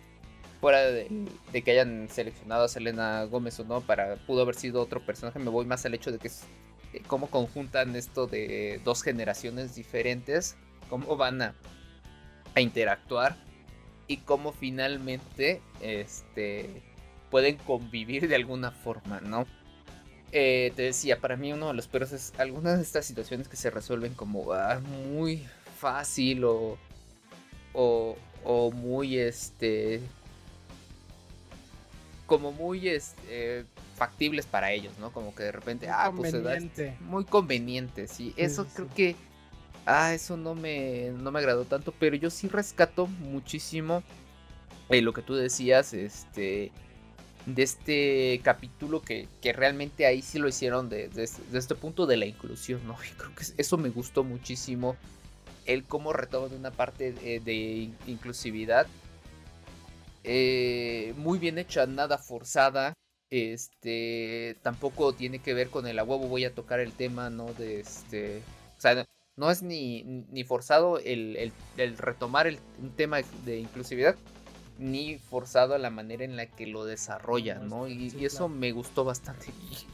fuera 0.61 0.81
de, 0.81 1.27
que 1.63 1.71
hayan 1.71 2.07
seleccionado 2.09 2.65
a 2.65 2.67
Selena 2.67 3.23
Gómez 3.25 3.59
o 3.59 3.65
no, 3.65 3.81
para 3.81 4.15
pudo 4.15 4.41
haber 4.41 4.55
sido 4.55 4.81
otro 4.81 5.05
personaje, 5.05 5.39
me 5.39 5.49
voy 5.49 5.65
más 5.65 5.85
al 5.85 5.93
hecho 5.93 6.11
de 6.11 6.19
que 6.19 6.29
es 6.29 6.43
eh, 6.93 7.01
cómo 7.05 7.29
conjuntan 7.29 7.95
esto 7.95 8.27
de 8.27 8.81
dos 8.83 9.03
generaciones 9.03 9.75
diferentes, 9.75 10.55
cómo 10.89 11.15
van 11.15 11.41
a, 11.41 11.55
a 12.55 12.61
interactuar 12.61 13.35
y 14.07 14.17
cómo 14.17 14.51
finalmente 14.51 15.61
este, 15.81 16.81
pueden 17.29 17.57
convivir 17.57 18.27
de 18.27 18.35
alguna 18.35 18.71
forma, 18.71 19.19
¿no? 19.19 19.45
Eh, 20.31 20.73
te 20.75 20.83
decía, 20.83 21.19
para 21.19 21.37
mí 21.37 21.53
uno 21.53 21.67
de 21.67 21.73
los 21.73 21.87
peores 21.87 22.11
es 22.11 22.33
algunas 22.37 22.77
de 22.77 22.83
estas 22.83 23.05
situaciones 23.05 23.47
que 23.47 23.55
se 23.55 23.69
resuelven 23.69 24.13
como 24.13 24.51
ah, 24.51 24.79
muy 24.79 25.45
fácil 25.79 26.43
o, 26.43 26.77
o, 27.73 28.71
muy 28.71 29.19
este 29.19 30.01
como 32.25 32.51
muy 32.51 32.89
este, 32.89 33.63
factibles 33.95 34.45
para 34.45 34.71
ellos, 34.73 34.91
¿no? 34.99 35.11
Como 35.13 35.33
que 35.33 35.43
de 35.43 35.51
repente, 35.53 35.89
ah, 35.89 36.11
pues 36.13 36.31
se 36.31 36.41
da 36.41 36.57
muy 36.99 37.23
conveniente, 37.23 38.07
sí. 38.07 38.33
Eso 38.35 38.67
creo 38.73 38.89
que 38.93 39.15
ah, 39.85 40.13
eso 40.13 40.35
no 40.35 40.55
me 40.55 41.11
no 41.11 41.31
me 41.31 41.39
agradó 41.39 41.63
tanto, 41.63 41.93
pero 41.97 42.17
yo 42.17 42.29
sí 42.29 42.49
rescato 42.49 43.07
muchísimo 43.07 44.03
eh, 44.89 45.01
lo 45.01 45.13
que 45.13 45.21
tú 45.21 45.35
decías, 45.35 45.93
este 45.93 46.71
de 47.47 47.63
este 47.63 48.41
capítulo 48.43 49.01
que, 49.01 49.27
realmente 49.53 50.05
ahí 50.05 50.21
sí 50.21 50.37
lo 50.37 50.49
hicieron 50.49 50.89
desde 50.89 51.27
de, 51.49 51.57
este 51.57 51.75
punto 51.75 52.05
de 52.05 52.17
la 52.17 52.25
inclusión, 52.25 52.85
¿no? 52.85 52.97
Y 53.09 53.15
creo 53.15 53.33
que 53.33 53.45
eso 53.57 53.77
me 53.77 53.89
gustó 53.89 54.23
muchísimo, 54.23 54.97
el 55.65 55.85
cómo 55.85 56.13
retoma 56.13 56.49
de 56.49 56.57
una 56.57 56.71
parte 56.71 57.13
de, 57.13 57.89
inclusividad. 58.05 58.85
Eh, 60.23 61.13
muy 61.17 61.39
bien 61.39 61.57
hecha, 61.57 61.85
nada 61.85 62.17
forzada. 62.17 62.93
Este 63.29 64.57
tampoco 64.61 65.13
tiene 65.13 65.39
que 65.39 65.53
ver 65.53 65.69
con 65.69 65.87
el 65.87 65.99
a 65.99 66.03
huevo 66.03 66.27
voy 66.27 66.45
a 66.45 66.53
tocar 66.53 66.79
el 66.79 66.93
tema, 66.93 67.29
¿no? 67.29 67.53
De 67.53 67.81
este. 67.81 68.41
O 68.77 68.81
sea, 68.81 69.05
no 69.37 69.51
es 69.51 69.63
ni, 69.63 70.03
ni 70.03 70.43
forzado 70.43 70.99
el, 70.99 71.51
el, 71.77 71.97
retomar 71.97 72.47
el, 72.47 72.59
un 72.81 72.91
tema 72.91 73.19
de 73.45 73.59
inclusividad, 73.59 74.15
ni 74.79 75.17
forzado 75.17 75.73
a 75.73 75.77
la 75.77 75.89
manera 75.89 76.23
en 76.23 76.35
la 76.35 76.45
que 76.45 76.67
lo 76.67 76.85
desarrolla, 76.85 77.55
¿no? 77.55 77.87
Y, 77.87 78.13
eso 78.23 78.49
me 78.49 78.71
gustó 78.71 79.03
bastante. 79.03 79.47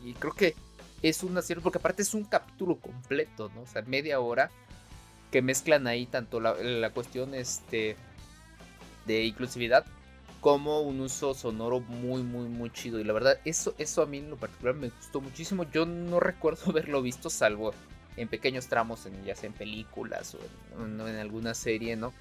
Y, 0.04 0.14
creo 0.14 0.34
que 0.34 0.56
es 1.02 1.24
un 1.24 1.38
acierto, 1.38 1.64
porque 1.64 1.78
aparte 1.78 2.02
es 2.02 2.14
un 2.14 2.24
capítulo 2.24 2.78
completo, 2.78 3.52
¿no? 3.56 3.62
O 3.62 3.68
sea, 3.68 3.82
media 3.84 4.20
hora 4.20 4.50
que 5.32 5.42
mezclan 5.42 5.88
ahí 5.88 6.06
tanto 6.06 6.40
la, 6.40 6.90
cuestión 6.92 7.34
este, 7.34 7.96
de 9.06 9.24
inclusividad 9.24 9.86
como 10.42 10.82
un 10.82 11.00
uso 11.00 11.34
sonoro 11.34 11.80
muy, 11.80 12.22
muy, 12.22 12.48
muy 12.48 12.70
chido. 12.70 13.00
Y 13.00 13.04
la 13.04 13.14
verdad, 13.14 13.40
eso, 13.46 13.74
eso 13.78 14.02
a 14.02 14.06
mí 14.06 14.18
en 14.18 14.30
lo 14.30 14.38
particular 14.38 14.76
me 14.76 14.90
gustó 14.90 15.22
muchísimo. 15.22 15.64
Yo 15.72 15.86
no 15.86 16.20
recuerdo 16.22 16.70
haberlo 16.70 17.02
visto, 17.02 17.30
salvo 17.30 17.74
en 18.16 18.28
pequeños 18.28 18.68
tramos, 18.68 19.06
en, 19.06 19.24
ya 19.26 19.36
sea 19.36 19.48
en 19.48 19.54
películas 19.54 20.36
o 20.36 20.40
en 20.84 21.16
alguna 21.16 21.54
serie, 21.56 21.96
¿no? 21.96 22.14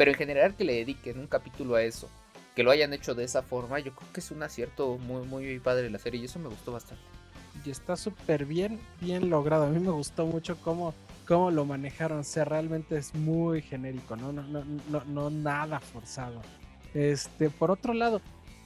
Pero 0.00 0.12
en 0.12 0.16
general 0.16 0.56
que 0.56 0.64
le 0.64 0.76
dediquen 0.76 1.18
un 1.18 1.26
capítulo 1.26 1.74
a 1.74 1.82
eso, 1.82 2.08
que 2.56 2.62
lo 2.62 2.70
hayan 2.70 2.94
hecho 2.94 3.14
de 3.14 3.24
esa 3.24 3.42
forma, 3.42 3.80
yo 3.80 3.94
creo 3.94 4.10
que 4.14 4.20
es 4.20 4.30
un 4.30 4.42
acierto 4.42 4.96
muy, 4.96 5.26
muy 5.26 5.58
padre 5.58 5.90
la 5.90 5.98
serie 5.98 6.22
y 6.22 6.24
eso 6.24 6.38
me 6.38 6.48
gustó 6.48 6.72
bastante. 6.72 7.04
Y 7.66 7.70
está 7.70 7.96
súper 7.96 8.46
bien, 8.46 8.80
bien 9.02 9.28
logrado. 9.28 9.64
A 9.64 9.68
mí 9.68 9.78
me 9.78 9.90
gustó 9.90 10.24
mucho 10.24 10.56
cómo, 10.62 10.94
cómo 11.28 11.50
lo 11.50 11.66
manejaron. 11.66 12.20
O 12.20 12.24
sea, 12.24 12.46
realmente 12.46 12.96
es 12.96 13.14
muy 13.14 13.60
genérico, 13.60 14.16
¿no? 14.16 14.32
No, 14.32 14.42
no, 14.42 14.64
no, 14.88 15.04
no 15.04 15.28
nada 15.28 15.80
forzado. 15.80 16.40
Este, 16.94 17.50
por 17.50 17.70
otro 17.70 17.92
lado, 17.92 18.22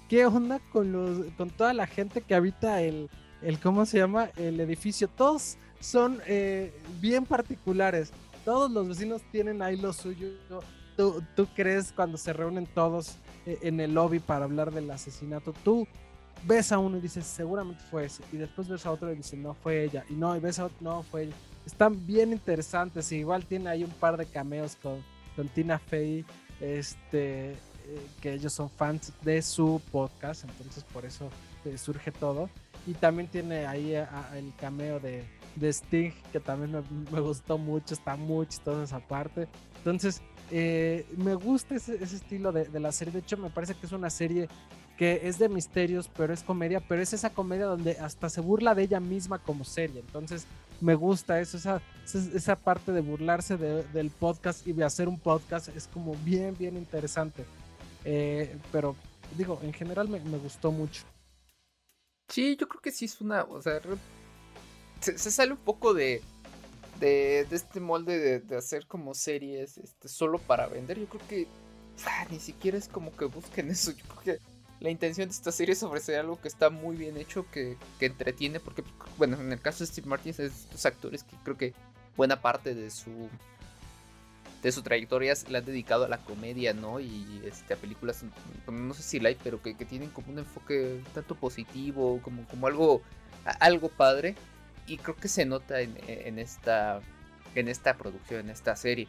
¿qué 0.08 0.26
onda 0.26 0.60
con 0.72 0.92
los, 0.92 1.32
con 1.36 1.50
toda 1.50 1.74
la 1.74 1.88
gente 1.88 2.20
que 2.20 2.36
habita 2.36 2.80
el, 2.80 3.10
el 3.42 3.58
¿cómo 3.58 3.86
se 3.86 3.98
llama? 3.98 4.30
El 4.36 4.60
edificio. 4.60 5.08
Todos 5.08 5.56
son 5.80 6.20
eh, 6.28 6.72
bien 7.00 7.26
particulares. 7.26 8.12
Todos 8.44 8.70
los 8.70 8.86
vecinos 8.86 9.20
tienen 9.32 9.62
ahí 9.62 9.76
lo 9.76 9.92
suyo. 9.92 10.28
¿Tú, 10.96 11.46
crees 11.54 11.92
cuando 11.92 12.16
se 12.16 12.32
reúnen 12.32 12.66
todos 12.66 13.16
eh, 13.46 13.58
en 13.62 13.80
el 13.80 13.94
lobby 13.94 14.20
para 14.20 14.44
hablar 14.44 14.72
del 14.72 14.90
asesinato? 14.90 15.52
Tú 15.64 15.88
ves 16.46 16.70
a 16.72 16.78
uno 16.78 16.98
y 16.98 17.00
dices, 17.00 17.26
seguramente 17.26 17.82
fue 17.90 18.06
ese. 18.06 18.22
Y 18.32 18.36
después 18.36 18.68
ves 18.68 18.86
a 18.86 18.92
otro 18.92 19.12
y 19.12 19.16
dices, 19.16 19.38
no 19.38 19.54
fue 19.54 19.84
ella. 19.84 20.04
Y 20.08 20.14
no, 20.14 20.36
y 20.36 20.40
ves 20.40 20.58
a 20.58 20.66
otro, 20.66 20.76
no 20.80 21.02
fue 21.02 21.24
ella. 21.24 21.34
Están 21.66 22.06
bien 22.06 22.32
interesantes. 22.32 23.10
igual 23.12 23.44
tiene 23.44 23.70
ahí 23.70 23.82
un 23.82 23.90
par 23.90 24.16
de 24.16 24.26
cameos 24.26 24.76
con, 24.76 25.02
Tina 25.48 25.78
Fey. 25.78 26.24
Este, 26.60 27.50
eh, 27.52 27.56
que 28.20 28.34
ellos 28.34 28.52
son 28.52 28.70
fans 28.70 29.12
de 29.22 29.42
su 29.42 29.82
podcast. 29.90 30.44
Entonces 30.44 30.84
por 30.84 31.04
eso 31.04 31.28
eh, 31.64 31.76
surge 31.76 32.12
todo. 32.12 32.48
Y 32.86 32.92
también 32.92 33.28
tiene 33.28 33.66
ahí 33.66 33.94
el 33.94 34.52
cameo 34.60 35.00
de, 35.00 35.24
de 35.56 35.68
Sting, 35.72 36.12
que 36.30 36.38
también 36.38 36.70
me, 36.70 36.82
me, 37.10 37.20
gustó 37.20 37.58
mucho. 37.58 37.94
Está 37.94 38.14
muy 38.14 38.46
chistoso 38.46 38.82
esa 38.82 39.00
parte. 39.00 39.48
Entonces, 39.78 40.22
eh, 40.50 41.06
me 41.16 41.34
gusta 41.34 41.74
ese, 41.76 42.02
estilo 42.02 42.52
de, 42.52 42.80
la 42.80 42.92
serie. 42.92 43.12
De 43.12 43.20
hecho, 43.20 43.36
me 43.36 43.50
parece 43.50 43.74
que 43.74 43.86
es 43.86 43.92
una 43.92 44.10
serie 44.10 44.48
que 44.96 45.22
es 45.24 45.38
de 45.38 45.48
misterios, 45.48 46.08
pero 46.16 46.32
es 46.32 46.42
comedia, 46.42 46.80
pero 46.80 47.02
es 47.02 47.12
esa 47.12 47.30
comedia 47.30 47.66
donde 47.66 47.98
hasta 47.98 48.28
se 48.30 48.40
burla 48.40 48.74
de 48.74 48.84
ella 48.84 49.00
misma 49.00 49.38
como 49.38 49.64
serie. 49.64 50.00
Entonces, 50.00 50.46
me 50.80 50.94
gusta 50.94 51.40
eso, 51.40 51.56
esa, 51.56 51.80
esa 52.04 52.56
parte 52.56 52.92
de 52.92 53.00
burlarse 53.00 53.56
del 53.56 54.10
podcast 54.10 54.66
y 54.66 54.72
de 54.72 54.84
hacer 54.84 55.08
un 55.08 55.18
podcast 55.18 55.68
es 55.68 55.88
como 55.88 56.14
bien, 56.24 56.54
bien 56.58 56.76
interesante. 56.76 57.44
Eh, 58.04 58.56
pero 58.70 58.94
digo, 59.36 59.58
en 59.62 59.72
general 59.72 60.08
me, 60.08 60.18
gustó 60.38 60.70
mucho. 60.70 61.02
Sí, 62.28 62.56
yo 62.56 62.68
creo 62.68 62.80
que 62.80 62.92
sí 62.92 63.06
es 63.06 63.20
una, 63.20 63.42
o 63.44 63.60
sea, 63.60 63.80
se 65.00 65.30
sale 65.30 65.52
un 65.52 65.58
poco 65.58 65.94
de, 65.94 66.22
de, 67.00 67.46
este 67.50 67.80
molde 67.80 68.40
de, 68.40 68.56
hacer 68.56 68.86
como 68.86 69.14
series 69.14 69.78
este, 69.78 70.08
solo 70.08 70.38
para 70.38 70.66
vender. 70.66 70.98
Yo 70.98 71.06
creo 71.06 71.28
que 71.28 71.46
ah, 72.06 72.26
ni 72.30 72.38
siquiera 72.38 72.78
es 72.78 72.88
como 72.88 73.16
que 73.16 73.26
busquen 73.26 73.70
eso. 73.70 73.92
Yo 73.92 74.04
creo 74.04 74.38
que 74.38 74.44
la 74.80 74.90
intención 74.90 75.28
de 75.28 75.34
esta 75.34 75.52
serie 75.52 75.72
es 75.72 75.82
ofrecer 75.82 76.18
algo 76.18 76.40
que 76.40 76.48
está 76.48 76.70
muy 76.70 76.96
bien 76.96 77.16
hecho, 77.16 77.46
que, 77.50 77.76
entretiene, 78.00 78.60
porque, 78.60 78.84
bueno, 79.16 79.40
en 79.40 79.52
el 79.52 79.60
caso 79.60 79.84
de 79.84 79.90
Steve 79.90 80.08
Martin 80.08 80.30
es 80.30 80.36
de 80.36 80.46
estos 80.46 80.84
actores 80.84 81.22
que 81.22 81.36
creo 81.42 81.56
que 81.56 81.72
buena 82.16 82.40
parte 82.40 82.74
de 82.74 82.90
su 82.90 83.28
de 84.62 84.72
su 84.72 84.82
trayectoria 84.82 85.34
la 85.50 85.58
han 85.58 85.64
dedicado 85.66 86.06
a 86.06 86.08
la 86.08 86.16
comedia, 86.16 86.72
¿no? 86.72 86.98
Y 86.98 87.42
este, 87.44 87.74
a 87.74 87.76
películas, 87.76 88.24
no 88.66 88.94
sé 88.94 89.02
si 89.02 89.20
like, 89.20 89.38
pero 89.44 89.60
que, 89.60 89.74
tienen 89.74 90.08
como 90.08 90.32
un 90.32 90.38
enfoque 90.38 91.02
tanto 91.12 91.34
positivo, 91.34 92.18
como, 92.22 92.46
como 92.46 92.66
algo, 92.66 93.02
algo 93.60 93.90
padre 93.90 94.34
y 94.86 94.98
creo 94.98 95.16
que 95.16 95.28
se 95.28 95.44
nota 95.44 95.80
en, 95.80 96.38
esta, 96.38 97.00
en 97.54 97.68
esta 97.68 97.94
producción, 97.96 98.40
en 98.40 98.50
esta 98.50 98.76
serie. 98.76 99.08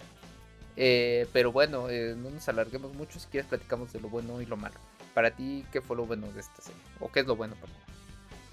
Eh, 0.78 1.28
pero 1.32 1.52
bueno, 1.52 1.90
eh, 1.90 2.16
no 2.18 2.30
nos 2.30 2.48
alarguemos 2.50 2.94
mucho, 2.96 3.20
si 3.20 3.28
quieres 3.28 3.48
platicamos 3.48 3.94
de 3.94 4.00
lo 4.00 4.10
bueno 4.10 4.42
y 4.42 4.46
lo 4.46 4.58
malo. 4.58 4.76
Para 5.14 5.32
ti, 5.32 5.66
¿qué 5.72 5.82
fue 5.82 5.96
lo 5.96 6.06
bueno 6.06 6.28
de 6.32 6.42
esta 6.42 6.62
serie? 6.62 6.82
¿O 7.00 7.10
qué 7.12 7.22
es 7.22 7.28
lo 7.28 7.36
bueno 7.36 7.56
para 7.56 7.74
ti? 7.74 7.80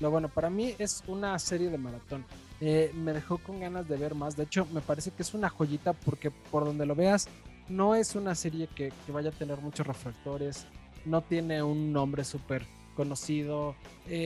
Lo 0.00 0.10
bueno 0.10 0.28
para 0.28 0.50
mí 0.50 0.74
es 0.78 1.02
una 1.06 1.38
serie 1.38 1.70
de 1.70 1.78
maratón. 1.78 2.24
Eh, 2.60 2.92
me 2.94 3.12
dejó 3.12 3.38
con 3.38 3.60
ganas 3.60 3.88
de 3.88 3.96
ver 3.96 4.14
más. 4.14 4.36
De 4.36 4.44
hecho, 4.44 4.66
me 4.72 4.80
parece 4.80 5.10
que 5.10 5.22
es 5.22 5.34
una 5.34 5.48
joyita 5.48 5.92
porque 5.92 6.30
por 6.30 6.64
donde 6.64 6.86
lo 6.86 6.94
veas, 6.94 7.28
no 7.68 7.94
es 7.94 8.14
una 8.14 8.34
serie 8.34 8.68
que, 8.68 8.92
que 9.06 9.12
vaya 9.12 9.30
a 9.30 9.32
tener 9.32 9.58
muchos 9.58 9.86
reflectores. 9.86 10.66
No 11.04 11.22
tiene 11.22 11.62
un 11.62 11.92
nombre 11.92 12.24
súper 12.24 12.64
conocido. 12.96 13.74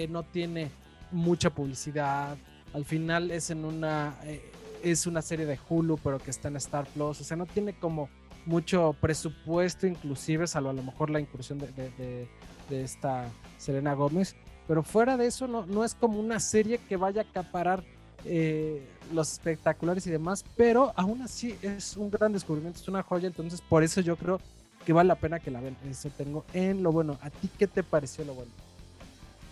no 0.08 0.22
tiene 0.24 0.70
mucha 1.12 1.50
publicidad 1.50 2.36
al 2.76 2.85
final 2.85 3.30
es 3.30 3.49
en 3.49 3.64
una 3.64 4.14
eh, 4.25 4.42
es 4.83 5.06
una 5.06 5.23
serie 5.23 5.47
de 5.47 5.59
Hulu 5.66 5.97
pero 5.97 6.18
que 6.18 6.30
está 6.30 6.49
en 6.49 6.56
Star 6.56 6.87
Plus. 6.87 7.21
O 7.23 7.25
sea 7.25 7.37
no 7.37 7.47
tiene 7.47 7.73
como 7.73 8.11
mucho 8.45 8.95
presupuesto 9.00 9.87
inclusive 9.87 10.47
salvo 10.47 10.68
a 10.68 10.75
lo 10.75 10.83
mejor 10.83 11.09
la 11.09 11.18
incursión 11.18 11.59
de, 11.59 12.28
esta 12.71 13.30
Selena 13.56 13.95
Gómez. 13.95 14.37
Pero 14.68 14.83
fuera 14.83 15.16
de 15.16 15.26
eso 15.26 15.49
no, 15.49 15.64
no 15.64 15.85
es 15.85 15.95
como 15.95 16.21
una 16.21 16.38
serie 16.38 16.78
que 16.87 16.97
vaya 16.97 17.23
a 17.23 17.25
acaparar 17.25 17.83
eh, 18.26 18.87
los 19.14 19.33
espectaculares 19.33 20.06
y 20.06 20.11
demás 20.11 20.45
pero 20.56 20.92
aún 20.97 21.23
así 21.23 21.56
es 21.62 21.97
un 21.97 22.11
gran 22.11 22.35
descubrimiento 22.35 22.78
es 22.78 22.88
una 22.88 23.02
joya. 23.02 23.28
Entonces 23.28 23.62
por 23.62 23.85
eso 23.85 24.02
yo 24.02 24.16
creo 24.16 24.38
que 24.85 24.92
vale 24.92 25.09
la 25.09 25.14
pena 25.14 25.40
que 25.40 25.50
la 25.50 25.62
vean. 25.62 25.78
Eso 25.90 26.11
tengo 26.11 26.45
en 26.52 26.83
lo 26.83 26.92
bueno. 26.92 27.16
A 27.23 27.30
ti 27.30 27.49
qué 27.59 27.66
te 27.66 27.83
pareció 27.83 28.23
lo 28.26 28.35
bueno 28.35 28.52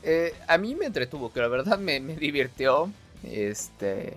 eh, 0.07 0.35
a 0.47 0.59
mí 0.59 0.75
me 0.75 0.85
entretuvo, 0.85 1.33
que 1.33 1.40
la 1.40 1.49
verdad 1.49 1.78
me, 1.78 1.99
me 1.99 2.14
divirtió. 2.14 2.93
Este, 3.26 4.14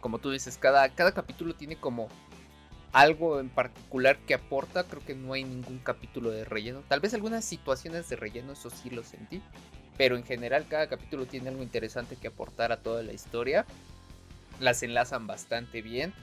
como 0.00 0.18
tú 0.18 0.30
dices, 0.30 0.58
cada, 0.58 0.88
cada 0.90 1.12
capítulo 1.12 1.54
tiene 1.54 1.76
como 1.76 2.08
algo 2.92 3.40
en 3.40 3.50
particular 3.50 4.18
que 4.18 4.34
aporta. 4.34 4.84
Creo 4.84 5.04
que 5.04 5.14
no 5.14 5.32
hay 5.32 5.44
ningún 5.44 5.78
capítulo 5.78 6.30
de 6.30 6.44
relleno. 6.44 6.82
Tal 6.88 7.00
vez 7.00 7.12
algunas 7.14 7.44
situaciones 7.44 8.08
de 8.08 8.16
relleno, 8.16 8.52
eso 8.52 8.70
sí 8.70 8.90
lo 8.90 9.02
sentí. 9.04 9.42
Pero 9.98 10.16
en 10.16 10.24
general 10.24 10.66
cada 10.68 10.88
capítulo 10.88 11.26
tiene 11.26 11.48
algo 11.48 11.62
interesante 11.62 12.16
que 12.16 12.28
aportar 12.28 12.72
a 12.72 12.78
toda 12.78 13.02
la 13.02 13.12
historia. 13.12 13.66
Las 14.60 14.82
enlazan 14.82 15.26
bastante 15.26 15.82
bien. 15.82 16.14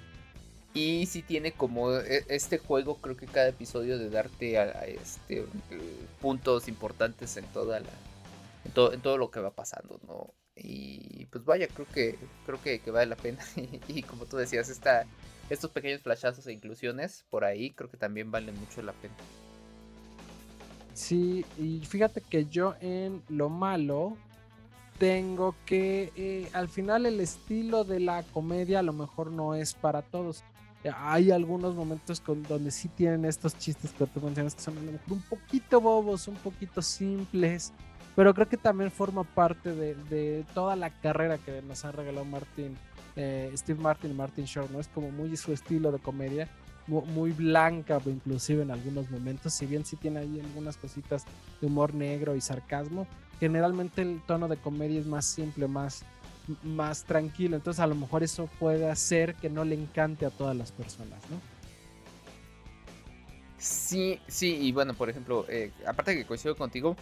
Y 0.73 1.05
sí 1.05 1.21
tiene 1.21 1.51
como 1.51 1.93
e, 1.93 2.25
este 2.29 2.57
juego, 2.57 2.97
creo 2.97 3.15
que 3.15 3.27
cada 3.27 3.49
episodio 3.49 3.99
de 3.99 4.09
darte 4.09 4.57
a, 4.57 4.85
este 4.85 5.45
puntos 6.19 6.67
importantes 6.67 7.37
en 7.37 7.45
toda 7.45 7.79
la. 7.79 7.89
En 8.65 8.71
todo, 8.71 8.93
en 8.93 9.01
todo 9.01 9.17
lo 9.17 9.29
que 9.29 9.41
va 9.41 9.51
pasando, 9.51 9.99
¿no? 10.07 10.33
Y 10.55 11.25
pues 11.25 11.43
vaya, 11.45 11.67
creo 11.67 11.87
que 11.87 12.17
creo 12.45 12.61
que, 12.61 12.79
vale 12.91 13.07
la 13.07 13.15
pena. 13.15 13.39
y, 13.87 14.03
como 14.03 14.25
tú 14.25 14.37
decías, 14.37 14.69
esta, 14.69 15.05
estos 15.49 15.71
pequeños 15.71 16.01
flashazos 16.01 16.45
e 16.47 16.53
inclusiones 16.53 17.25
por 17.29 17.43
ahí 17.43 17.71
creo 17.71 17.89
que 17.89 17.97
también 17.97 18.31
valen 18.31 18.59
mucho 18.59 18.81
la 18.81 18.93
pena. 18.93 19.15
Sí, 20.93 21.43
y 21.57 21.83
fíjate 21.85 22.21
que 22.21 22.45
yo 22.45 22.75
en 22.79 23.23
lo 23.27 23.49
malo 23.49 24.15
tengo 24.99 25.55
que 25.65 26.13
eh, 26.15 26.47
al 26.53 26.69
final 26.69 27.05
el 27.05 27.19
estilo 27.19 27.83
de 27.83 27.99
la 27.99 28.23
comedia 28.23 28.79
a 28.79 28.83
lo 28.83 28.93
mejor 28.93 29.31
no 29.31 29.55
es 29.55 29.73
para 29.73 30.01
todos. 30.01 30.43
Hay 30.97 31.31
algunos 31.31 31.75
momentos 31.75 32.21
donde 32.47 32.69
sí 32.69 32.89
tienen 32.89 33.25
estos 33.25 33.57
chistes 33.57 33.91
que 33.91 34.05
tú 34.05 34.19
mencionas 34.21 34.53
que 34.53 34.61
son 34.61 34.77
a 34.77 34.81
lo 34.81 34.91
mejor 34.91 35.13
un 35.13 35.21
poquito 35.21 35.79
bobos, 35.79 36.27
un 36.27 36.35
poquito 36.35 36.81
simples, 36.81 37.71
pero 38.15 38.33
creo 38.33 38.47
que 38.47 38.57
también 38.57 38.91
forma 38.91 39.23
parte 39.23 39.73
de, 39.73 40.45
toda 40.53 40.75
la 40.75 40.89
carrera 40.89 41.37
que 41.37 41.61
nos 41.61 41.83
ha 41.85 41.91
regalado 41.91 42.25
Martin, 42.25 42.77
eh, 43.15 43.51
Steve 43.55 43.81
Martin 43.81 44.11
y 44.11 44.13
Martin 44.13 44.45
Short, 44.45 44.69
¿no? 44.71 44.79
Es 44.79 44.87
como 44.87 45.11
muy 45.11 45.35
su 45.37 45.51
estilo 45.51 45.91
de 45.91 45.99
comedia, 45.99 46.47
muy, 46.87 47.31
blanca 47.31 48.01
inclusive 48.05 48.61
en 48.61 48.71
algunos 48.71 49.09
momentos, 49.09 49.53
si 49.53 49.65
bien 49.65 49.85
sí 49.85 49.95
tiene 49.95 50.19
ahí 50.19 50.39
algunas 50.39 50.75
cositas 50.77 51.23
de 51.61 51.67
humor 51.67 51.93
negro 51.93 52.35
y 52.35 52.41
sarcasmo, 52.41 53.07
generalmente 53.39 54.01
el 54.01 54.21
tono 54.27 54.47
de 54.47 54.57
comedia 54.57 54.99
es 54.99 55.05
más 55.05 55.25
simple, 55.25 55.67
más, 55.67 56.03
más 56.61 57.05
tranquilo. 57.05 57.55
Entonces 57.55 57.79
a 57.79 57.87
lo 57.87 57.95
mejor 57.95 58.23
eso 58.23 58.49
puede 58.59 58.89
hacer 58.89 59.35
que 59.35 59.49
no 59.49 59.63
le 59.63 59.75
encante 59.75 60.25
a 60.25 60.29
todas 60.29 60.55
las 60.55 60.71
personas, 60.71 61.21
¿no? 61.29 61.39
Sí, 63.57 64.19
sí, 64.27 64.57
y 64.57 64.73
bueno, 64.73 64.93
por 64.93 65.09
ejemplo, 65.09 65.45
eh, 65.47 65.71
aparte 65.87 66.17
que 66.17 66.25
coincido 66.25 66.53
contigo, 66.57 66.97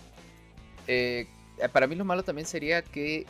eh, 0.87 1.27
para 1.71 1.87
mí 1.87 1.95
lo 1.95 2.05
malo 2.05 2.23
también 2.23 2.47
sería 2.47 2.81
que 2.81 3.19
eh, 3.19 3.25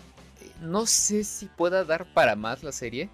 no 0.61 0.85
sé 0.85 1.23
si 1.23 1.45
pueda 1.47 1.83
dar 1.83 2.13
para 2.13 2.35
más 2.35 2.63
la 2.63 2.71
serie. 2.71 3.09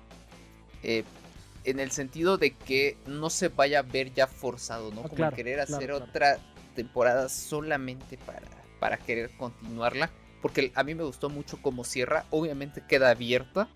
en 0.84 1.80
el 1.80 1.92
sentido 1.92 2.38
de 2.38 2.52
que 2.52 2.98
no 3.06 3.30
se 3.30 3.50
vaya 3.50 3.80
a 3.80 3.82
ver 3.82 4.14
ya 4.14 4.28
forzado, 4.28 4.92
¿no? 4.92 5.02
Ah, 5.06 5.10
Como 5.10 5.32
querer 5.32 5.60
hacer 5.60 5.92
otra 5.92 6.40
temporada 6.76 7.28
solamente 7.28 8.18
para, 8.18 8.48
para 8.80 8.98
querer 8.98 9.32
continuarla 9.38 10.10
porque 10.42 10.72
a 10.76 10.84
mí 10.84 10.96
me 10.96 11.04
gustó 11.04 11.30
mucho 11.30 11.62
como 11.62 11.84
cierra, 11.84 12.26
obviamente 12.30 12.84
queda 12.88 13.10
abierta. 13.10 13.68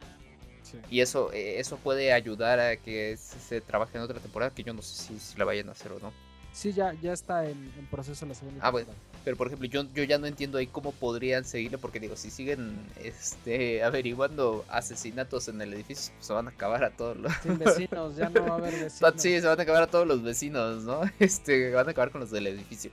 Y 0.90 1.02
eso, 1.02 1.34
eh, 1.34 1.60
eso 1.60 1.76
puede 1.78 2.14
ayudar 2.14 2.60
a 2.60 2.78
que 2.78 3.18
se, 3.18 3.60
trabaje 3.60 3.98
en 3.98 4.04
otra 4.04 4.20
temporada, 4.20 4.54
que 4.54 4.64
yo 4.64 4.74
no 4.74 4.82
sé 4.82 5.20
si, 5.20 5.38
la 5.38 5.44
vayan 5.44 5.68
a 5.68 5.74
hacer 5.74 5.92
o 5.92 6.00
no. 6.00 6.14
Sí, 6.54 6.74
ya, 6.74 6.94
ya 7.02 7.14
está 7.14 7.50
en, 7.50 7.72
proceso 7.90 8.26
la 8.26 8.34
segunda. 8.34 8.60
Ah, 8.66 8.72
bueno. 8.72 8.90
Pero 9.24 9.38
por 9.38 9.48
ejemplo, 9.48 9.68
yo, 9.68 9.84
yo 9.94 10.04
ya 10.04 10.18
no 10.18 10.26
entiendo 10.26 10.58
ahí 10.58 10.68
cómo 10.68 10.92
podrían 10.92 11.46
seguirle, 11.46 11.78
porque 11.78 12.00
digo, 12.00 12.16
si 12.16 12.32
siguen 12.32 12.78
este, 13.04 13.84
averiguando 13.86 14.66
asesinatos 14.68 15.48
en 15.48 15.62
el 15.62 15.74
edificio, 15.74 16.14
pues 16.16 16.28
se 16.28 16.34
van 16.34 16.48
a 16.48 16.52
acabar 16.52 16.84
a 16.84 16.90
todos 16.90 17.18
los... 17.18 17.32
Sin 17.44 17.58
vecinos, 17.58 18.16
ya 18.16 18.30
no 18.30 18.46
va 18.46 18.56
a 18.56 18.58
haber 18.58 18.74
vecinos. 18.84 19.14
Sí, 19.18 19.40
se 19.40 19.48
van 19.48 19.60
a 19.60 19.64
acabar 19.64 19.84
a 19.84 19.88
todos 19.88 20.08
los 20.08 20.24
vecinos, 20.24 20.84
¿no? 20.84 21.02
Este, 21.20 21.72
van 21.72 21.88
a 21.88 21.92
acabar 21.92 22.12
con 22.12 22.22
los 22.22 22.32
del 22.32 22.48
edificio. 22.48 22.92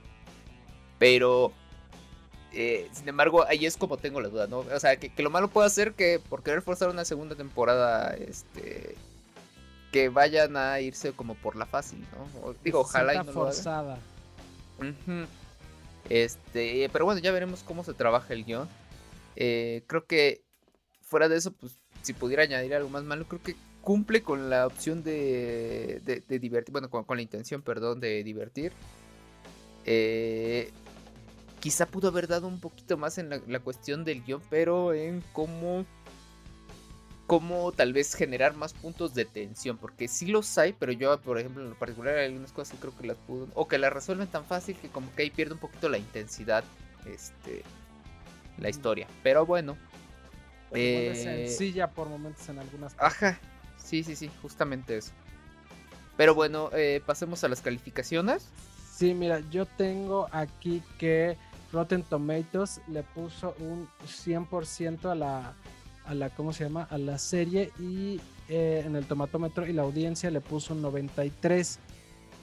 Pero 0.99 1.51
eh, 2.51 2.89
sin 2.91 3.07
embargo, 3.07 3.45
ahí 3.47 3.65
es 3.65 3.77
como 3.77 3.97
tengo 3.97 4.21
la 4.21 4.29
duda, 4.29 4.47
¿no? 4.47 4.59
O 4.59 4.79
sea, 4.79 4.97
que, 4.97 5.11
lo 5.21 5.29
malo 5.29 5.49
puede 5.49 5.67
hacer 5.67 5.93
que 5.93 6.19
por 6.19 6.43
querer 6.43 6.61
forzar 6.61 6.89
una 6.89 7.05
segunda 7.05 7.35
temporada, 7.35 8.15
este, 8.15 8.95
que 9.91 10.09
vayan 10.09 10.55
a 10.57 10.79
irse 10.79 11.13
como 11.13 11.35
por 11.35 11.55
la 11.55 11.65
fácil, 11.65 12.05
¿no? 12.11 12.53
digo, 12.63 12.81
ojalá 12.81 13.15
y 13.15 13.17
no 13.17 13.25
forzada. 13.25 13.99
Este, 16.09 16.89
pero 16.91 17.05
bueno, 17.05 17.19
ya 17.19 17.31
veremos 17.31 17.63
cómo 17.63 17.83
se 17.83 17.93
trabaja 17.93 18.33
el 18.33 18.45
guion. 18.45 18.67
Eh, 19.35 19.83
creo 19.87 20.05
que 20.05 20.43
fuera 21.01 21.29
de 21.29 21.37
eso, 21.37 21.51
pues, 21.51 21.79
si 22.01 22.13
pudiera 22.13 22.43
añadir 22.43 22.73
algo 22.75 22.89
más 22.89 23.03
malo, 23.03 23.27
creo 23.27 23.41
que 23.41 23.55
cumple 23.81 24.21
con 24.21 24.49
la 24.49 24.67
opción 24.67 25.03
de, 25.03 26.01
de, 26.03 26.39
divertir, 26.39 26.71
bueno, 26.71 26.89
con, 26.89 27.03
con, 27.03 27.17
la 27.17 27.23
intención, 27.23 27.61
perdón, 27.61 27.99
de 27.99 28.23
divertir. 28.23 28.71
Eh, 29.85 30.71
quizá 31.59 31.85
pudo 31.85 32.09
haber 32.09 32.27
dado 32.27 32.47
un 32.47 32.59
poquito 32.59 32.97
más 32.97 33.17
en 33.17 33.29
la, 33.29 33.59
cuestión 33.59 34.03
del 34.05 34.23
guion, 34.23 34.41
pero 34.49 34.93
en 34.93 35.23
cómo, 35.33 35.85
cómo 37.29 37.71
tal 37.71 37.93
vez 37.93 38.15
generar 38.15 38.55
más 38.55 38.73
puntos 38.73 39.13
de 39.13 39.23
tensión, 39.23 39.77
porque 39.77 40.07
sí 40.07 40.25
los 40.25 40.57
hay, 40.57 40.73
pero 40.73 40.91
yo, 40.91 41.21
por 41.21 41.37
ejemplo, 41.37 41.61
en 41.61 41.69
lo 41.69 41.75
particular 41.77 42.17
hay 42.17 42.25
algunas 42.25 42.51
cosas 42.51 42.73
que 42.73 42.79
creo 42.79 42.97
que 42.97 43.05
las 43.05 43.17
pudo, 43.17 43.47
o 43.53 43.67
que 43.67 43.77
las 43.77 43.93
resuelven 43.93 44.27
tan 44.27 44.45
fácil 44.45 44.75
que 44.75 44.89
como 44.89 45.13
que 45.13 45.21
ahí 45.21 45.29
pierde 45.29 45.53
un 45.53 45.59
poquito 45.59 45.89
la 45.89 45.99
intensidad, 45.99 46.63
este, 47.05 47.61
la 48.57 48.69
historia, 48.69 49.05
pero 49.21 49.45
bueno. 49.45 49.77
Eh, 50.71 51.45
sencilla 51.47 51.91
por 51.91 52.09
momentos 52.09 52.49
en 52.49 52.57
algunas 52.57 52.95
Ajá, 52.97 53.39
sí, 53.77 54.03
sí, 54.03 54.15
sí, 54.15 54.31
justamente 54.41 54.97
eso. 54.97 55.11
Pero 56.17 56.33
bueno, 56.33 56.71
eh, 56.73 56.99
pasemos 57.05 57.43
a 57.43 57.47
las 57.47 57.61
calificaciones. 57.61 58.47
Sí, 58.91 59.13
mira, 59.13 59.39
yo 59.51 59.67
tengo 59.67 60.27
aquí 60.31 60.81
que 60.97 61.37
Rotten 61.71 62.01
Tomatoes 62.01 62.81
le 62.87 63.03
puso 63.03 63.53
un 63.59 63.87
100% 64.07 65.11
a 65.11 65.13
la, 65.13 65.53
a 66.09 66.15
la, 66.15 66.29
¿cómo 66.31 66.53
se 66.53 66.63
llama? 66.63 66.87
A 66.89 66.97
la 66.97 67.19
serie 67.19 67.71
y 67.79 68.19
eh, 68.47 68.83
en 68.85 68.95
el 68.95 69.05
tomatómetro 69.05 69.67
y 69.67 69.73
la 69.73 69.83
audiencia 69.83 70.31
le 70.31 70.41
puso 70.41 70.73
un 70.73 70.81
93. 70.81 71.79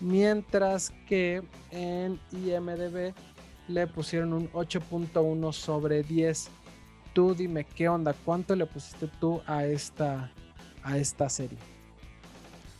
Mientras 0.00 0.92
que 1.08 1.42
en 1.72 2.20
IMDB 2.32 3.12
le 3.68 3.86
pusieron 3.88 4.32
un 4.32 4.50
8.1 4.52 5.52
sobre 5.52 6.02
10. 6.04 6.48
Tú 7.12 7.34
dime 7.34 7.64
qué 7.64 7.88
onda, 7.88 8.14
¿cuánto 8.24 8.54
le 8.54 8.66
pusiste 8.66 9.08
tú 9.20 9.42
a 9.46 9.64
esta, 9.64 10.30
a 10.82 10.96
esta 10.96 11.28
serie? 11.28 11.58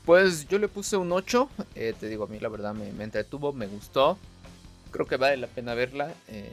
Pues 0.04 0.46
yo 0.46 0.58
le 0.58 0.68
puse 0.68 0.96
un 0.96 1.10
8. 1.10 1.48
Eh, 1.74 1.94
te 1.98 2.08
digo, 2.08 2.24
a 2.24 2.26
mí 2.28 2.38
la 2.38 2.48
verdad 2.48 2.74
me, 2.74 2.92
me 2.92 3.04
entretuvo, 3.04 3.52
me 3.52 3.66
gustó 3.66 4.18
creo 4.96 5.06
que 5.06 5.16
vale 5.16 5.36
la 5.36 5.46
pena 5.46 5.74
verla. 5.74 6.12
Eh, 6.28 6.50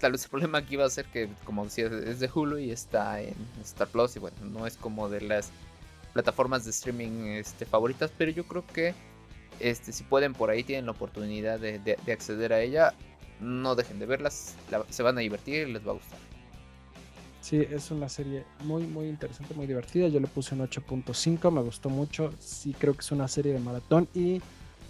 tal 0.00 0.12
vez 0.12 0.24
el 0.24 0.30
problema 0.30 0.58
aquí 0.58 0.76
va 0.76 0.86
a 0.86 0.90
ser 0.90 1.06
que, 1.06 1.28
como 1.44 1.64
decía, 1.64 1.86
es 1.86 2.18
de 2.18 2.30
Hulu 2.32 2.58
y 2.58 2.70
está 2.70 3.20
en 3.20 3.34
Star 3.62 3.88
Plus. 3.88 4.16
Y 4.16 4.18
bueno, 4.18 4.36
no 4.42 4.66
es 4.66 4.76
como 4.76 5.08
de 5.08 5.20
las 5.20 5.50
plataformas 6.12 6.64
de 6.64 6.70
streaming 6.70 7.26
este, 7.28 7.66
favoritas, 7.66 8.10
pero 8.18 8.32
yo 8.32 8.44
creo 8.44 8.66
que 8.66 8.94
este, 9.60 9.92
si 9.92 10.02
pueden 10.04 10.32
por 10.32 10.50
ahí, 10.50 10.64
tienen 10.64 10.86
la 10.86 10.92
oportunidad 10.92 11.60
de, 11.60 11.96
acceder 12.10 12.52
a 12.52 12.60
ella, 12.60 12.94
no 13.40 13.74
dejen 13.74 13.98
de 13.98 14.06
verlas, 14.06 14.56
se 14.88 15.02
van 15.02 15.18
a 15.18 15.20
divertir 15.20 15.68
y 15.68 15.72
les 15.72 15.86
va 15.86 15.92
a 15.92 15.94
gustar. 15.94 16.18
Sí, 17.42 17.56
es 17.70 17.90
una 17.90 18.08
serie 18.08 18.44
muy, 18.64 18.82
muy 18.82 19.08
interesante, 19.08 19.54
muy 19.54 19.66
divertida. 19.66 20.08
Yo 20.08 20.20
le 20.20 20.26
puse 20.26 20.54
un 20.54 20.60
8.5, 20.60 21.50
me 21.50 21.62
gustó 21.62 21.88
mucho. 21.88 22.34
Sí, 22.38 22.74
creo 22.78 22.92
que 22.92 23.00
es 23.00 23.12
una 23.12 23.28
serie 23.28 23.54
de 23.54 23.60
maratón 23.60 24.08
y 24.14 24.42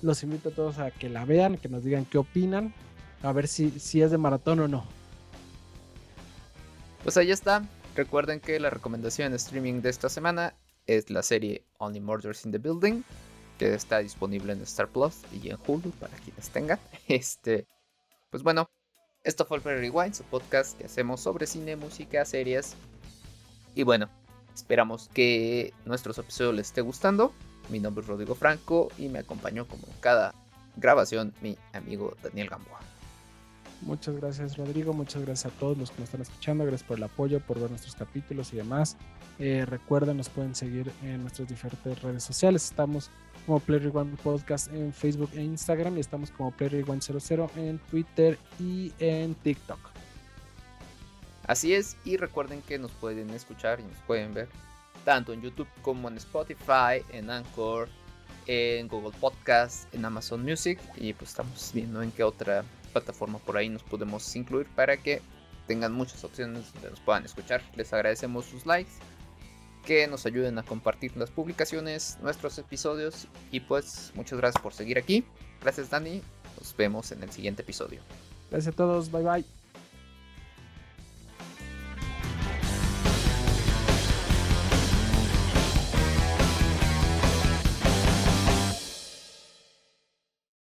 los 0.03 0.23
invito 0.25 0.49
a 0.49 0.53
todos 0.53 0.79
a 0.79 0.91
que 0.91 1.09
la 1.09 1.25
vean, 1.25 1.59
que 1.59 1.69
nos 1.69 1.85
digan 1.85 2.05
qué 2.05 2.19
opinan, 2.19 2.75
a 3.23 3.33
ver 3.33 3.47
si, 3.47 3.71
si 3.79 4.03
es 4.03 4.11
de 4.11 4.19
maratón 4.19 4.61
o 4.61 4.69
no. 4.69 5.00
Pues 7.03 7.17
ahí 7.17 7.31
está. 7.31 7.63
Recuerden 7.97 8.41
que 8.41 8.61
la 8.61 8.71
recomendación 8.71 9.29
en 9.29 9.35
streaming 9.35 9.81
de 9.81 9.91
esta 9.91 10.09
semana 10.09 10.55
es 10.87 11.11
la 11.11 11.23
serie 11.23 11.65
Only 11.79 12.01
Murders 12.01 12.45
in 12.45 12.53
the 12.53 12.59
Building, 12.59 13.03
que 13.59 13.75
está 13.75 13.99
disponible 13.99 14.53
en 14.53 14.63
Star 14.63 14.89
Plus 14.89 15.17
y 15.33 15.49
en 15.49 15.59
Hulu 15.67 15.91
para 15.93 16.17
quienes 16.19 16.51
tengan. 16.51 16.79
Este, 17.09 17.67
pues 18.31 18.43
bueno, 18.43 18.71
esto 19.25 19.45
fue 19.45 19.57
el 19.57 19.63
Ferry 19.63 19.89
Rewind, 19.89 20.15
su 20.15 20.25
podcast 20.25 20.79
que 20.79 20.87
hacemos 20.87 21.21
sobre 21.21 21.47
cine, 21.47 21.75
música, 21.77 22.25
series. 22.25 22.75
Y 23.75 23.83
bueno, 23.83 24.09
esperamos 24.55 25.09
que 25.13 25.73
nuestros 25.85 26.19
episodios 26.19 26.55
les 26.55 26.67
esté 26.69 26.81
gustando. 26.83 27.33
Mi 27.71 27.81
nombre 27.81 28.03
es 28.03 28.09
Rodrigo 28.09 28.35
Franco 28.35 28.91
y 28.99 29.09
me 29.09 29.21
acompañó 29.21 29.67
como 29.67 29.85
cada 30.01 30.35
grabación 30.77 31.35
mi 31.41 31.57
amigo 31.73 32.15
Daniel 32.23 32.49
Gamboa. 32.49 32.90
Muchas 33.83 34.17
gracias 34.17 34.59
Rodrigo, 34.59 34.93
muchas 34.93 35.23
gracias 35.23 35.53
a 35.53 35.59
todos 35.59 35.79
los 35.79 35.91
que 35.91 36.01
nos 36.01 36.09
están 36.09 36.21
escuchando, 36.21 36.65
gracias 36.65 36.87
por 36.87 36.99
el 36.99 37.05
apoyo, 37.05 37.41
por 37.41 37.59
ver 37.59 37.71
nuestros 37.71 37.95
capítulos 37.95 38.53
y 38.53 38.57
demás. 38.57 38.97
Eh, 39.39 39.65
recuerden, 39.67 40.19
nos 40.19 40.29
pueden 40.29 40.55
seguir 40.55 40.93
en 41.03 41.23
nuestras 41.23 41.49
diferentes 41.49 42.03
redes 42.03 42.23
sociales. 42.23 42.65
Estamos 42.65 43.11
como 43.47 43.59
Play 43.59 43.91
One 43.93 44.17
Podcast 44.23 44.71
en 44.73 44.93
Facebook 44.93 45.31
e 45.35 45.43
Instagram 45.43 45.97
y 45.97 46.01
estamos 46.01 46.31
como 46.31 46.51
Play 46.51 46.85
One 46.87 47.01
00 47.01 47.51
en 47.57 47.79
Twitter 47.91 48.39
y 48.59 48.93
en 48.99 49.35
TikTok. 49.35 49.79
Así 51.47 51.75
es, 51.75 51.97
y 52.05 52.17
recuerden 52.19 52.61
que 52.63 52.79
nos 52.79 52.93
pueden 52.93 53.31
escuchar 53.31 53.81
y 53.81 53.83
nos 53.83 53.97
pueden 54.07 54.35
ver 54.35 54.49
tanto 55.05 55.33
en 55.33 55.41
YouTube 55.41 55.69
como 55.81 56.09
en 56.09 56.19
Spotify, 56.19 57.03
en 57.13 57.31
Anchor, 57.31 57.89
en 58.47 58.89
Google 58.89 59.17
Podcast, 59.19 59.93
en 59.95 60.05
Amazon 60.05 60.45
Music 60.45 60.79
y 60.97 61.15
pues 61.15 61.31
estamos 61.31 61.71
viendo 61.73 62.03
en 62.03 62.13
qué 62.13 62.23
otra 62.23 62.63
plataforma 62.91 63.39
por 63.39 63.57
ahí 63.57 63.69
nos 63.69 63.83
podemos 63.83 64.35
incluir 64.37 64.67
para 64.75 64.97
que 64.97 65.23
tengan 65.67 65.93
muchas 65.93 66.25
opciones 66.25 66.73
donde 66.75 66.91
nos 66.91 67.01
puedan 67.01 67.25
escuchar. 67.25 67.63
Les 67.77 67.93
agradecemos 67.93 68.45
sus 68.45 68.67
likes 68.67 68.91
que 69.85 70.07
nos 70.07 70.27
ayuden 70.27 70.59
a 70.59 70.63
compartir 70.63 71.17
las 71.17 71.31
publicaciones, 71.31 72.19
nuestros 72.21 72.59
episodios 72.59 73.29
y 73.51 73.61
pues 73.61 74.13
muchas 74.15 74.39
gracias 74.39 74.63
por 74.63 74.73
seguir 74.73 74.99
aquí. 74.99 75.25
Gracias 75.63 75.91
Dani, 75.91 76.23
nos 76.59 76.77
vemos 76.77 77.13
en 77.13 77.23
el 77.23 77.31
siguiente 77.31 77.63
episodio. 77.63 78.01
Gracias 78.51 78.75
a 78.75 78.77
todos, 78.77 79.11
bye 79.11 79.23
bye. 79.23 79.60